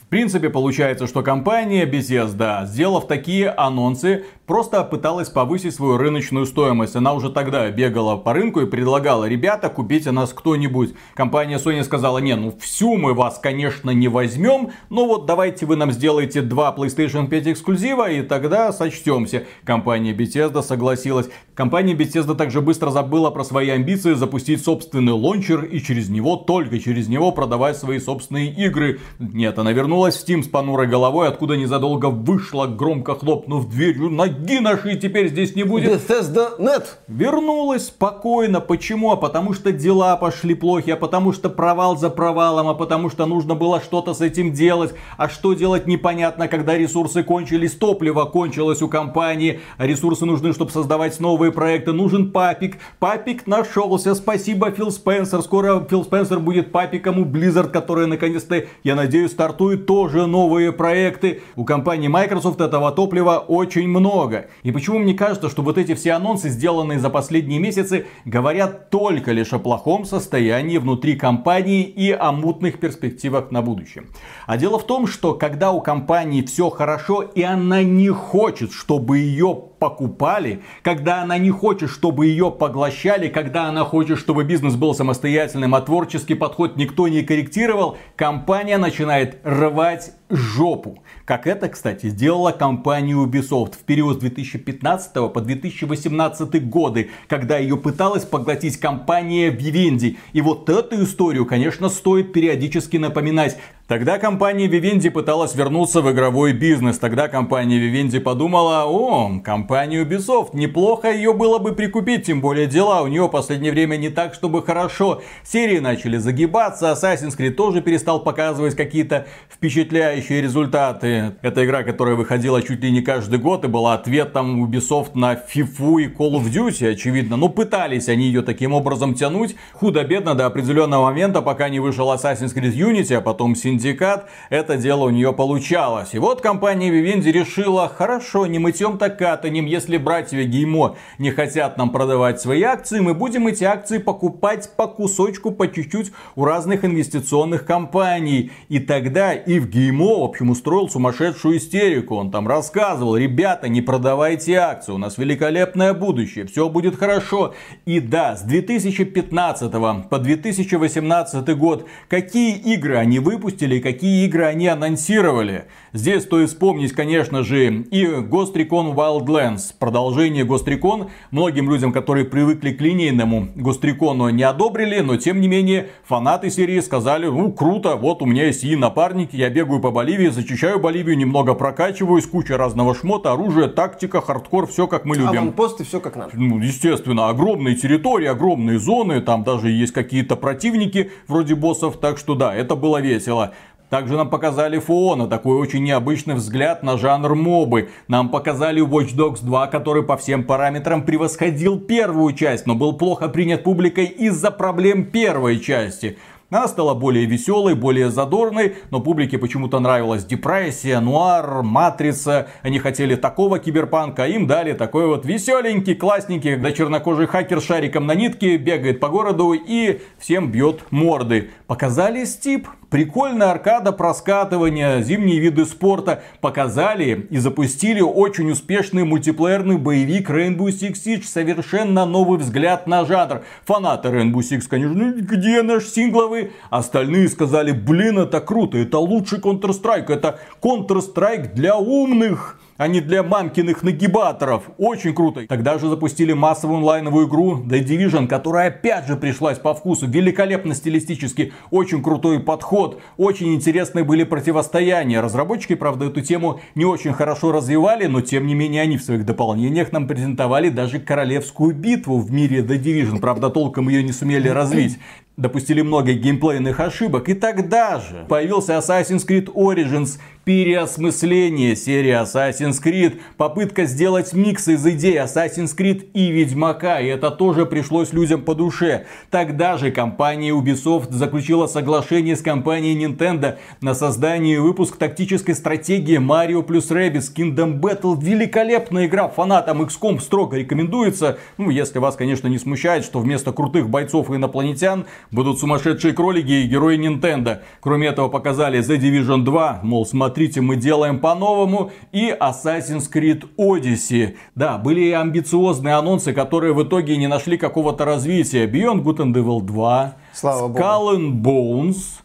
В 0.07 0.09
принципе, 0.09 0.51
получается, 0.51 1.09
что 1.09 1.23
компания 1.25 1.85
Bethesda, 1.85 2.65
сделав 2.65 3.09
такие 3.09 3.51
анонсы, 3.51 4.25
просто 4.47 4.85
пыталась 4.85 5.29
повысить 5.29 5.75
свою 5.75 5.97
рыночную 5.97 6.47
стоимость. 6.47 6.97
Она 6.97 7.13
уже 7.13 7.31
тогда 7.31 7.69
бегала 7.71 8.17
по 8.17 8.33
рынку 8.33 8.61
и 8.61 8.67
предлагала, 8.67 9.27
ребята, 9.27 9.69
купите 9.69 10.13
нас 10.13 10.33
кто-нибудь. 10.33 10.95
Компания 11.15 11.59
Sony 11.59 11.83
сказала, 11.83 12.19
не, 12.19 12.35
ну 12.37 12.55
всю 12.61 12.97
мы 12.97 13.15
вас, 13.15 13.39
конечно, 13.43 13.91
не 13.91 14.09
возьмем, 14.09 14.71
но 14.89 15.07
вот 15.07 15.27
давайте 15.27 15.67
вы 15.67 15.77
нам 15.77 15.93
сделаете 15.93 16.43
два 16.43 16.75
PlayStation 16.77 17.29
5 17.29 17.49
эксклюзива, 17.49 18.11
и 18.11 18.23
тогда 18.23 18.73
сочтемся. 18.73 19.45
Компания 19.65 20.13
Bethesda 20.13 20.63
согласилась. 20.63 21.29
Компания 21.55 21.95
Bethesda 21.95 22.35
также 22.35 22.61
быстро 22.61 22.91
забыла 22.91 23.31
про 23.31 23.45
свои 23.45 23.71
амбиции 23.71 24.15
запустить 24.15 24.63
собственный 24.63 25.13
лончер 25.13 25.65
и 25.65 25.81
через 25.81 26.09
него, 26.09 26.37
только 26.37 26.79
через 26.79 27.09
него 27.09 27.33
продавать 27.33 27.77
свои 27.77 27.99
собственные 27.99 28.53
игры. 28.53 29.01
Нет, 29.19 29.59
она 29.59 29.73
вернулась 29.73 30.17
в 30.17 30.29
Steam 30.29 30.43
с 30.43 30.49
понурой 30.49 30.87
головой, 30.87 31.29
откуда 31.29 31.57
незадолго 31.57 32.07
вышла, 32.07 32.67
громко 32.67 33.15
хлопнув 33.15 33.69
дверью. 33.69 34.11
Ноги 34.39 34.59
наши 34.59 34.97
теперь 34.97 35.29
здесь 35.29 35.55
не 35.55 35.63
будет. 35.63 35.93
Bethesda.net. 35.93 36.85
Вернулась 37.09 37.87
спокойно. 37.87 38.61
Почему? 38.61 39.11
А 39.11 39.17
потому 39.17 39.55
что 39.55 39.73
дела 39.73 40.17
пошли 40.17 40.55
плохи, 40.55 40.91
а 40.91 40.97
потому 40.97 41.33
что 41.33 41.49
провал 41.49 41.97
за 41.97 42.11
провалом, 42.11 42.69
а 42.69 42.75
потому 42.75 43.09
что 43.09 43.27
нужно 43.27 43.55
было 43.55 43.81
что-то 43.81 44.13
с 44.13 44.21
этим 44.21 44.53
делать. 44.53 44.95
А 45.17 45.29
что 45.29 45.55
делать 45.55 45.87
непонятно, 45.87 46.49
когда 46.49 46.77
ресурсы 46.77 47.23
кончились, 47.23 47.73
топливо 47.73 48.25
кончилось 48.25 48.83
у 48.83 48.89
компании, 48.89 49.61
а 49.79 49.87
ресурсы 49.87 50.27
нужны, 50.27 50.53
чтобы 50.53 50.71
создавать 50.71 51.19
новые 51.19 51.51
проекты. 51.51 51.93
Нужен 51.93 52.31
папик. 52.31 52.77
Папик 52.99 53.47
нашелся. 53.47 54.15
Спасибо, 54.15 54.71
Фил 54.71 54.91
Спенсер. 54.91 55.41
Скоро 55.43 55.87
Фил 55.89 56.05
Спенсер 56.05 56.41
будет 56.41 56.73
папиком 56.73 57.19
у 57.19 57.25
Blizzard, 57.25 57.71
который 57.71 58.07
наконец-то, 58.07 58.65
я 58.85 58.95
надеюсь, 58.95 59.33
стартует 59.33 59.87
тоже 59.87 60.27
новые 60.27 60.73
проекты. 60.73 61.43
У 61.55 61.65
компании 61.65 62.09
Microsoft 62.09 62.61
этого 62.61 62.93
топлива 62.93 63.39
очень 63.39 63.89
много. 63.89 64.26
И 64.63 64.73
почему 64.73 64.99
мне 64.99 65.15
кажется, 65.15 65.49
что 65.49 65.63
вот 65.63 65.79
эти 65.79 65.95
все 65.95 66.13
анонсы, 66.13 66.49
сделанные 66.49 66.99
за 66.99 67.11
последние 67.11 67.59
месяцы, 67.59 68.07
говорят 68.25 68.91
только 68.91 69.33
лишь 69.33 69.53
о 69.53 69.59
плохом 69.59 70.05
состоянии 70.05 70.79
внутри 70.79 71.17
компании 71.17 71.83
и 71.83 72.11
о 72.13 72.33
мутных 72.33 72.79
перспективах 72.81 73.51
на 73.51 73.63
будущее. 73.63 74.05
А 74.47 74.57
дело 74.57 74.79
в 74.79 74.87
том, 74.87 75.07
что 75.07 75.35
когда 75.35 75.73
у 75.73 75.81
компании 75.81 76.43
все 76.43 76.71
хорошо 76.71 77.23
и 77.23 77.43
она 77.43 77.83
не 77.83 78.09
хочет, 78.09 78.73
чтобы 78.73 79.19
ее 79.19 79.63
покупали, 79.79 80.63
когда 80.83 81.23
она 81.23 81.39
не 81.39 81.51
хочет, 81.51 81.91
чтобы 81.91 82.27
ее 82.27 82.51
поглощали, 82.51 83.29
когда 83.29 83.67
она 83.67 83.85
хочет, 83.85 84.19
чтобы 84.19 84.45
бизнес 84.45 84.75
был 84.75 84.95
самостоятельным, 84.95 85.75
а 85.75 85.81
творческий 85.81 86.35
подход 86.35 86.77
никто 86.77 87.09
не 87.09 87.23
корректировал, 87.23 87.99
компания 88.17 88.79
начинает 88.79 89.39
рвать 89.45 90.13
жопу. 90.31 90.99
Как 91.27 91.49
это, 91.49 91.69
кстати, 91.69 92.07
сделала 92.09 92.53
компания 92.53 93.15
Ubisoft 93.15 93.75
в 93.75 93.79
период 93.79 94.19
с 94.19 94.21
2015 94.21 95.33
по 95.33 95.41
2018 95.41 96.69
годы, 96.69 97.11
когда 97.27 97.59
ее 97.59 97.77
пыталась 97.77 98.25
поглотить 98.25 98.79
компания 98.79 99.51
Vivendi. 99.51 100.19
И 100.33 100.41
вот 100.41 100.71
эту 100.71 101.03
историю, 101.03 101.45
конечно, 101.45 101.89
стоит 101.89 102.33
периодически 102.33 102.99
напоминать. 102.99 103.59
Тогда 103.89 104.19
компания 104.19 104.67
Vivendi 104.67 105.11
пыталась 105.11 105.55
вернуться 105.55 106.01
в 106.01 106.11
игровой 106.11 106.53
бизнес. 106.53 106.99
Тогда 106.99 107.29
компания 107.29 107.79
Vivendi 107.79 108.19
подумала, 108.19 108.85
о, 108.85 109.41
компания 109.45 110.03
Ubisoft, 110.03 110.51
неплохо 110.55 111.13
ее 111.13 111.33
было 111.33 111.59
бы 111.59 111.73
прикупить, 111.73 112.27
тем 112.27 112.41
более 112.41 112.67
дела 112.67 113.03
у 113.03 113.07
нее 113.07 113.23
в 113.27 113.29
последнее 113.29 113.71
время 113.71 113.97
не 113.97 114.09
так, 114.09 114.35
чтобы 114.35 114.65
хорошо. 114.65 115.23
Серии 115.45 115.79
начали 115.79 116.17
загибаться, 116.17 116.93
Assassin's 116.93 117.39
Creed 117.39 117.53
тоже 117.53 117.81
перестал 117.81 118.25
показывать 118.25 118.75
какие-то 118.75 119.29
впечатляющие 119.49 120.43
результаты. 120.43 121.16
Это 121.43 121.65
игра, 121.65 121.83
которая 121.83 122.15
выходила 122.15 122.63
чуть 122.63 122.83
ли 122.83 122.91
не 122.91 123.03
каждый 123.03 123.39
год 123.39 123.65
и 123.65 123.69
была 123.69 123.95
ответом 123.95 124.65
Ubisoft 124.65 125.11
на 125.15 125.35
FIFA 125.35 126.03
и 126.03 126.07
Call 126.09 126.33
of 126.33 126.51
Duty, 126.51 126.93
очевидно. 126.93 127.37
Но 127.37 127.49
пытались 127.49 128.09
они 128.09 128.27
ее 128.27 128.43
таким 128.43 128.73
образом 128.73 129.15
тянуть, 129.15 129.57
худо-бедно 129.73 130.35
до 130.35 130.47
определенного 130.47 131.05
момента, 131.05 131.43
пока 131.43 131.69
не 131.69 131.81
вышел 131.81 132.13
Assassin's 132.13 132.55
Creed 132.55 132.75
Unity, 132.75 133.15
а 133.15 133.21
потом 133.21 133.53
Syndicate, 133.53 134.25
это 134.51 134.77
дело 134.77 135.05
у 135.05 135.11
нее 135.11 135.33
получалось. 135.33 136.15
И 136.15 136.19
вот 136.19 136.41
компания 136.41 136.91
Vivendi 136.91 137.31
решила, 137.31 137.89
хорошо, 137.89 138.47
не 138.47 138.59
мытьем 138.59 138.99
так 138.99 139.19
катанем, 139.19 139.67
если 139.67 139.97
братья 139.97 140.43
Геймо 140.43 140.97
не 141.19 141.31
хотят 141.31 141.79
нам 141.79 141.91
продавать 141.91 142.41
свои 142.41 142.63
акции, 142.63 143.01
мы 143.01 143.15
будем 143.15 143.47
эти 143.47 143.65
акции 143.65 143.99
покупать 143.99 144.71
по 144.77 144.87
кусочку, 144.87 145.51
по 145.51 145.69
чуть-чуть 145.69 146.13
у 146.35 146.45
разных 146.45 146.85
инвестиционных 146.85 147.65
компаний. 147.65 148.51
И 148.69 148.79
тогда 148.79 149.33
и 149.33 149.59
в 149.59 149.69
Геймо, 149.69 150.21
в 150.21 150.25
общем, 150.25 150.51
устроил 150.51 150.89
сумасшедшую 151.07 151.59
истерику. 151.59 152.17
Он 152.17 152.31
там 152.31 152.49
рассказывал, 152.49 153.17
ребята, 153.17 153.69
не 153.69 153.81
продавайте 153.81 154.55
акции, 154.55 154.93
у 154.93 154.99
нас 154.99 155.19
великолепное 155.19 155.95
будущее, 155.95 156.47
все 156.47 156.69
будет 156.69 156.97
хорошо. 156.97 157.55
И 157.85 158.01
да, 158.01 158.37
с 158.37 158.43
2015 158.43 159.71
по 160.11 160.19
2018 160.19 161.57
год, 161.57 161.87
какие 162.09 162.57
игры 162.57 162.97
они 162.97 163.21
выпустили, 163.21 163.79
какие 163.79 164.27
игры 164.27 164.45
они 164.45 164.67
анонсировали. 164.67 165.67
Здесь 165.93 166.25
стоит 166.25 166.51
вспомнить, 166.51 166.93
конечно 166.93 167.43
же, 167.43 167.67
и 167.67 168.05
Ghost 168.05 168.55
Recon 168.55 168.95
Wildlands. 168.95 169.75
Продолжение 169.79 170.45
Ghost 170.45 170.67
Recon. 170.67 171.09
Многим 171.31 171.71
людям, 171.71 171.93
которые 171.93 172.25
привыкли 172.25 172.73
к 172.73 172.81
линейному 172.81 173.49
Ghost 173.55 173.81
Recon 173.83 174.33
не 174.33 174.43
одобрили, 174.43 175.01
но 175.01 175.17
тем 175.17 175.41
не 175.41 175.49
менее 175.49 175.89
фанаты 176.05 176.51
серии 176.51 176.81
сказали, 176.81 177.27
ну 177.27 177.53
круто, 177.53 177.97
вот 177.97 178.23
у 178.23 178.27
меня 178.27 178.47
есть 178.47 178.65
и 178.65 178.77
напарник, 178.77 179.33
я 179.33 179.49
бегаю 179.51 179.81
по 179.81 179.91
Боливии, 179.91 180.29
зачищаю 180.29 180.81
Боливию, 180.81 180.96
немного 181.05 181.55
прокачиваюсь, 181.55 182.27
куча 182.27 182.57
разного 182.57 182.95
шмота, 182.95 183.33
оружие, 183.33 183.69
тактика, 183.69 184.21
хардкор, 184.21 184.67
все 184.67 184.87
как 184.87 185.05
мы 185.05 185.17
любим. 185.17 185.39
Аванпосты, 185.39 185.85
все 185.85 186.01
как 186.01 186.17
надо. 186.17 186.31
Ну, 186.35 186.59
естественно, 186.59 187.29
огромные 187.29 187.77
территории, 187.77 188.27
огромные 188.27 188.79
зоны, 188.79 189.21
там 189.21 189.45
даже 189.45 189.71
есть 189.71 189.93
какие-то 189.93 190.37
противники 190.37 191.11
вроде 191.29 191.55
боссов, 191.55 191.99
так 191.99 192.19
что 192.19 192.35
да, 192.35 192.55
это 192.55 192.77
было 192.77 193.01
весело. 193.01 193.53
Также 193.89 194.17
нам 194.17 194.29
показали 194.29 194.81
Фуона, 194.81 195.29
такой 195.29 195.57
очень 195.57 195.85
необычный 195.85 196.35
взгляд 196.35 196.83
на 196.83 196.99
жанр 196.99 197.37
мобы. 197.37 197.89
Нам 198.09 198.31
показали 198.31 198.83
Watch 198.83 199.15
Dogs 199.17 199.45
2, 199.45 199.69
который 199.69 200.03
по 200.03 200.17
всем 200.17 200.43
параметрам 200.43 201.05
превосходил 201.05 201.79
первую 201.79 202.35
часть, 202.35 202.67
но 202.67 202.75
был 202.75 202.95
плохо 202.95 203.29
принят 203.29 203.63
публикой 203.63 204.07
из-за 204.07 204.51
проблем 204.51 205.05
первой 205.05 205.61
части. 205.61 206.19
Она 206.49 206.69
стала 206.69 206.95
более 206.95 207.27
веселой, 207.27 207.75
более 207.75 208.09
задорной, 208.09 208.77
но 208.93 209.01
публике 209.01 209.37
почему-то 209.37 209.81
нравилась 209.81 210.25
депрессия, 210.25 211.01
нуар, 211.01 211.65
матрица. 211.65 212.47
Они 212.63 212.79
хотели 212.79 213.17
такого 213.17 213.59
киберпанка, 213.59 214.25
а 214.25 214.29
им 214.29 214.47
дали 214.47 214.73
такой 214.73 215.09
вот 215.09 215.27
веселенький, 215.27 215.97
классненький, 215.97 216.53
когда 216.53 216.71
чернокожий 216.71 217.27
хакер 217.27 217.61
шариком 217.61 218.07
на 218.07 218.15
нитке 218.15 218.59
бегает 218.59 219.01
по 219.01 219.09
городу 219.09 219.55
и 219.55 220.01
всем 220.19 220.53
бьет 220.53 220.85
морды. 220.93 221.51
Показали 221.67 222.25
Стип, 222.25 222.69
Прикольная 222.97 223.51
аркада 223.51 223.93
проскатывания, 223.93 225.03
зимние 225.03 225.39
виды 225.39 225.67
спорта 225.67 226.23
показали 226.41 227.27
и 227.29 227.37
запустили 227.37 228.01
очень 228.01 228.51
успешный 228.51 229.05
мультиплеерный 229.05 229.77
боевик 229.77 230.31
Rainbow 230.31 230.69
Six 230.69 230.95
Siege. 231.05 231.25
Совершенно 231.25 232.07
новый 232.07 232.39
взгляд 232.39 232.87
на 232.87 233.05
жанр. 233.05 233.43
Фанаты 233.67 234.09
Rainbow 234.09 234.39
Six, 234.39 234.63
конечно, 234.67 234.95
«Ну, 234.95 235.13
где 235.13 235.61
наш 235.61 235.85
сингловый? 235.85 236.53
Остальные 236.71 237.29
сказали, 237.29 237.73
блин, 237.73 238.19
это 238.19 238.41
круто, 238.41 238.79
это 238.79 238.97
лучший 238.97 239.41
Counter-Strike, 239.41 240.11
это 240.11 240.39
Counter-Strike 240.63 241.53
для 241.53 241.77
умных 241.77 242.59
а 242.77 242.89
не 242.89 243.01
для 243.01 243.23
мамкиных 243.23 243.83
нагибаторов. 243.83 244.71
Очень 244.79 245.15
круто. 245.15 245.47
Тогда 245.49 245.79
же 245.79 245.89
запустили 245.89 246.33
массовую 246.33 246.79
онлайновую 246.79 247.29
игру 247.29 247.63
The 247.63 247.85
Division, 247.85 248.27
которая 248.27 248.69
опять 248.69 249.07
же 249.07 249.17
пришлась 249.17 249.59
по 249.59 249.75
вкусу. 249.75 250.07
Великолепно 250.07 250.75
стилистически, 250.75 251.53
очень 251.71 252.03
крутой 252.03 252.41
подход, 252.41 253.01
очень 253.17 253.55
интересные 253.55 254.05
были 254.05 254.25
противостояния. 254.25 255.21
Разработчики, 255.21 255.75
правда, 255.75 256.07
эту 256.07 256.21
тему 256.21 256.61
не 256.75 256.85
очень 256.85 257.13
хорошо 257.13 257.53
развивали, 257.53 258.07
но 258.07 258.21
тем 258.21 258.47
не 258.47 258.55
менее 258.55 258.83
они 258.83 258.97
в 258.97 259.03
своих 259.03 259.25
дополнениях 259.25 259.93
нам 259.93 260.07
презентовали 260.07 260.69
даже 260.69 260.99
королевскую 260.99 261.75
битву 261.75 262.19
в 262.19 262.31
мире 262.31 262.61
The 262.61 262.81
Division. 262.81 263.21
Правда, 263.21 263.51
толком 263.51 263.89
ее 263.89 264.03
не 264.03 264.13
сумели 264.13 264.49
развить 264.49 264.99
допустили 265.37 265.83
много 265.83 266.13
геймплейных 266.13 266.81
ошибок. 266.81 267.29
И 267.29 267.35
тогда 267.35 268.01
же 268.01 268.25
появился 268.29 268.75
Assassin's 268.75 269.27
Creed 269.27 269.53
Origins, 269.53 270.19
переосмысление 270.47 271.75
серии 271.75 272.13
Assassin's 272.23 272.81
Creed, 272.81 273.19
попытка 273.37 273.85
сделать 273.85 274.33
микс 274.33 274.69
из 274.69 274.87
идей 274.87 275.17
Assassin's 275.17 275.77
Creed 275.77 276.09
и 276.15 276.31
Ведьмака, 276.31 277.01
и 277.01 277.09
это 277.09 277.33
тоже 277.33 277.67
пришлось 277.67 278.13
людям 278.13 278.43
по 278.43 278.55
душе. 278.55 279.07
Тогда 279.31 279.77
же 279.77 279.91
компания 279.91 280.51
Ubisoft 280.51 281.11
заключила 281.11 281.67
соглашение 281.67 282.37
с 282.37 282.43
компанией 282.43 282.97
Nintendo 282.97 283.59
на 283.81 283.93
создание 283.95 284.55
и 284.55 284.59
выпуск 284.59 284.97
тактической 284.97 285.57
стратегии 285.57 286.19
Mario 286.19 286.63
плюс 286.63 286.93
Rabbids 286.93 287.35
Kingdom 287.35 287.81
Battle. 287.81 288.17
Великолепная 288.23 289.07
игра, 289.07 289.27
фанатам 289.27 289.83
XCOM 289.83 290.21
строго 290.21 290.57
рекомендуется. 290.57 291.39
Ну, 291.59 291.71
если 291.71 291.99
вас, 291.99 292.15
конечно, 292.15 292.47
не 292.47 292.59
смущает, 292.59 293.05
что 293.05 293.19
вместо 293.19 293.51
крутых 293.51 293.91
бойцов 293.91 294.31
и 294.31 294.37
инопланетян 294.37 295.07
Будут 295.31 295.59
сумасшедшие 295.59 296.15
кролики 296.15 296.51
и 296.51 296.67
герои 296.67 296.97
Nintendo. 296.99 297.61
Кроме 297.81 298.09
этого 298.09 298.29
показали 298.29 298.81
The 298.81 298.99
Division 298.99 299.43
2, 299.43 299.81
мол, 299.83 300.07
смотрите, 300.07 300.61
мы 300.61 300.77
делаем 300.77 301.19
по-новому, 301.19 301.91
и 302.13 302.31
Assassin's 302.31 303.11
Creed 303.13 303.45
Odyssey. 303.59 304.37
Да, 304.55 304.79
были 304.79 305.01
и 305.01 305.13
амбициозные 305.13 305.95
анонсы, 305.95 306.33
которые 306.33 306.75
в 306.75 306.83
итоге 306.83 307.17
не 307.17 307.27
нашли 307.27 307.57
какого-то 307.59 308.05
развития. 308.05 308.67
Beyond 308.67 309.03
Good 309.03 309.17
and 309.19 309.35
Evil 309.35 309.63
2, 309.63 310.17
Слава 310.33 310.73
Skull 310.73 311.17
and 311.17 311.43
Bones, 311.43 312.21